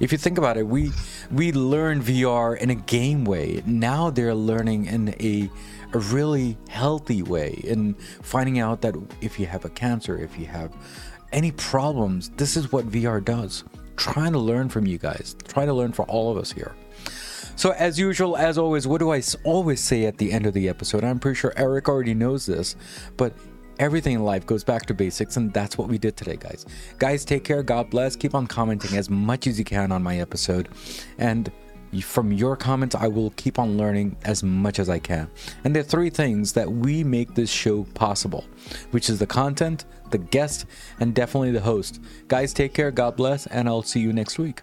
If 0.00 0.10
you 0.10 0.16
think 0.16 0.38
about 0.38 0.56
it, 0.56 0.66
we 0.66 0.90
we 1.30 1.52
learn 1.52 2.00
VR 2.00 2.56
in 2.56 2.70
a 2.70 2.74
game 2.74 3.26
way. 3.26 3.62
Now 3.66 4.08
they're 4.08 4.34
learning 4.34 4.86
in 4.86 5.10
a 5.20 5.50
a 5.92 5.98
really 5.98 6.56
healthy 6.70 7.22
way 7.22 7.60
in 7.62 7.92
finding 8.22 8.58
out 8.58 8.80
that 8.80 8.94
if 9.20 9.38
you 9.38 9.44
have 9.44 9.66
a 9.66 9.68
cancer, 9.68 10.16
if 10.16 10.38
you 10.38 10.46
have 10.46 10.72
any 11.30 11.52
problems, 11.52 12.30
this 12.30 12.56
is 12.56 12.72
what 12.72 12.90
VR 12.90 13.22
does. 13.22 13.64
Trying 13.96 14.32
to 14.32 14.38
learn 14.38 14.68
from 14.68 14.86
you 14.86 14.98
guys, 14.98 15.36
trying 15.46 15.66
to 15.66 15.74
learn 15.74 15.92
for 15.92 16.04
all 16.06 16.30
of 16.30 16.38
us 16.38 16.52
here. 16.52 16.74
So, 17.56 17.70
as 17.72 17.98
usual, 17.98 18.36
as 18.36 18.58
always, 18.58 18.86
what 18.86 18.98
do 18.98 19.12
I 19.12 19.22
always 19.44 19.80
say 19.80 20.06
at 20.06 20.18
the 20.18 20.32
end 20.32 20.46
of 20.46 20.54
the 20.54 20.68
episode? 20.68 21.04
I'm 21.04 21.18
pretty 21.18 21.36
sure 21.36 21.52
Eric 21.56 21.88
already 21.88 22.14
knows 22.14 22.46
this, 22.46 22.76
but 23.16 23.34
everything 23.78 24.14
in 24.14 24.24
life 24.24 24.46
goes 24.46 24.64
back 24.64 24.86
to 24.86 24.94
basics, 24.94 25.36
and 25.36 25.52
that's 25.52 25.76
what 25.76 25.88
we 25.88 25.98
did 25.98 26.16
today, 26.16 26.36
guys. 26.36 26.64
Guys, 26.98 27.24
take 27.24 27.44
care. 27.44 27.62
God 27.62 27.90
bless. 27.90 28.16
Keep 28.16 28.34
on 28.34 28.46
commenting 28.46 28.96
as 28.96 29.10
much 29.10 29.46
as 29.46 29.58
you 29.58 29.64
can 29.64 29.92
on 29.92 30.02
my 30.02 30.18
episode. 30.18 30.68
And 31.18 31.52
from 32.00 32.32
your 32.32 32.56
comments, 32.56 32.94
I 32.94 33.06
will 33.06 33.30
keep 33.30 33.58
on 33.58 33.76
learning 33.76 34.16
as 34.24 34.42
much 34.42 34.78
as 34.78 34.88
I 34.88 34.98
can. 34.98 35.28
And 35.64 35.74
there 35.74 35.80
are 35.80 35.84
three 35.84 36.08
things 36.08 36.52
that 36.54 36.70
we 36.70 37.04
make 37.04 37.34
this 37.34 37.50
show 37.50 37.84
possible, 37.94 38.44
which 38.92 39.10
is 39.10 39.18
the 39.18 39.26
content, 39.26 39.84
the 40.12 40.18
guest, 40.18 40.66
and 41.00 41.14
definitely 41.14 41.50
the 41.50 41.60
host. 41.60 42.00
Guys, 42.28 42.52
take 42.52 42.74
care. 42.74 42.90
God 42.90 43.16
bless. 43.16 43.46
And 43.46 43.68
I'll 43.68 43.82
see 43.82 44.00
you 44.00 44.12
next 44.12 44.38
week. 44.38 44.62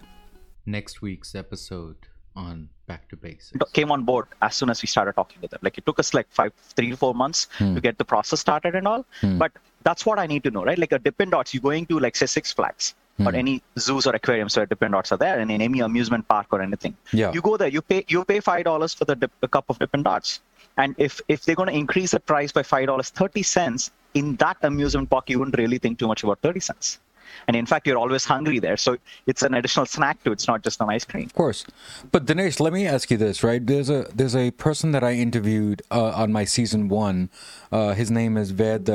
Next 0.64 1.02
week's 1.02 1.34
episode 1.34 1.96
on 2.36 2.68
back 2.86 3.08
to 3.08 3.16
basics 3.16 3.70
came 3.72 3.90
on 3.92 4.04
board 4.04 4.26
as 4.42 4.54
soon 4.54 4.70
as 4.70 4.82
we 4.82 4.86
started 4.86 5.12
talking 5.12 5.40
to 5.42 5.48
them 5.48 5.60
like 5.62 5.76
it 5.78 5.84
took 5.86 5.98
us 5.98 6.12
like 6.18 6.28
five 6.30 6.52
three 6.76 6.90
to 6.90 6.96
four 6.96 7.14
months 7.22 7.48
hmm. 7.58 7.74
to 7.74 7.80
get 7.80 7.98
the 7.98 8.04
process 8.12 8.40
started 8.46 8.74
and 8.74 8.86
all 8.86 9.04
hmm. 9.20 9.36
but 9.38 9.52
that's 9.82 10.04
what 10.06 10.18
i 10.18 10.26
need 10.26 10.42
to 10.46 10.50
know 10.50 10.64
right 10.64 10.78
like 10.78 10.92
a 10.92 10.98
dippin 10.98 11.30
dots 11.30 11.54
you're 11.54 11.68
going 11.70 11.86
to 11.86 11.98
like 11.98 12.16
say 12.16 12.26
six 12.26 12.52
flags 12.52 12.94
hmm. 13.16 13.28
or 13.28 13.32
any 13.42 13.62
zoos 13.78 14.06
or 14.06 14.14
aquariums 14.20 14.56
where 14.56 14.66
dippin 14.66 14.92
dots 14.92 15.12
are 15.12 15.20
there 15.24 15.38
and 15.40 15.50
in 15.50 15.60
any 15.68 15.80
amusement 15.80 16.26
park 16.28 16.46
or 16.50 16.60
anything 16.60 16.96
yeah. 17.12 17.32
you 17.32 17.40
go 17.40 17.56
there 17.56 17.68
you 17.68 17.82
pay 17.82 18.04
you 18.08 18.24
pay 18.24 18.40
five 18.40 18.64
dollars 18.64 18.94
for 18.94 19.04
the, 19.04 19.16
dip, 19.16 19.32
the 19.40 19.48
cup 19.48 19.64
of 19.68 19.78
dippin 19.78 20.02
dots 20.02 20.40
and 20.76 20.94
if 20.98 21.20
if 21.28 21.44
they're 21.44 21.60
going 21.62 21.72
to 21.74 21.78
increase 21.84 22.12
the 22.12 22.20
price 22.20 22.52
by 22.52 22.62
five 22.62 22.86
dollars 22.86 23.10
thirty 23.10 23.42
cents 23.42 23.90
in 24.14 24.36
that 24.36 24.58
amusement 24.62 25.08
park 25.08 25.30
you 25.30 25.38
wouldn't 25.38 25.56
really 25.56 25.78
think 25.78 25.98
too 25.98 26.08
much 26.08 26.22
about 26.22 26.40
30 26.40 26.60
cents 26.60 26.98
and 27.46 27.56
in 27.56 27.66
fact, 27.66 27.86
you're 27.86 27.98
always 27.98 28.24
hungry 28.24 28.58
there. 28.58 28.76
So 28.76 28.96
it's 29.26 29.42
an 29.42 29.54
additional 29.54 29.86
snack 29.86 30.22
too. 30.22 30.32
It's 30.32 30.46
not 30.46 30.62
just 30.62 30.80
an 30.80 30.88
ice 30.90 31.04
cream. 31.04 31.24
Of 31.24 31.34
course. 31.34 31.64
But 32.12 32.26
Dinesh, 32.26 32.60
let 32.60 32.72
me 32.72 32.86
ask 32.86 33.10
you 33.10 33.16
this, 33.16 33.42
right? 33.42 33.64
There's 33.64 33.90
a 33.90 34.06
there's 34.14 34.36
a 34.36 34.50
person 34.52 34.92
that 34.92 35.04
I 35.04 35.14
interviewed 35.14 35.82
uh, 35.90 36.10
on 36.10 36.32
my 36.32 36.44
season 36.44 36.88
one. 36.88 37.30
Uh, 37.72 37.94
his 37.94 38.10
name 38.10 38.36
is 38.36 38.50
Ved. 38.50 38.94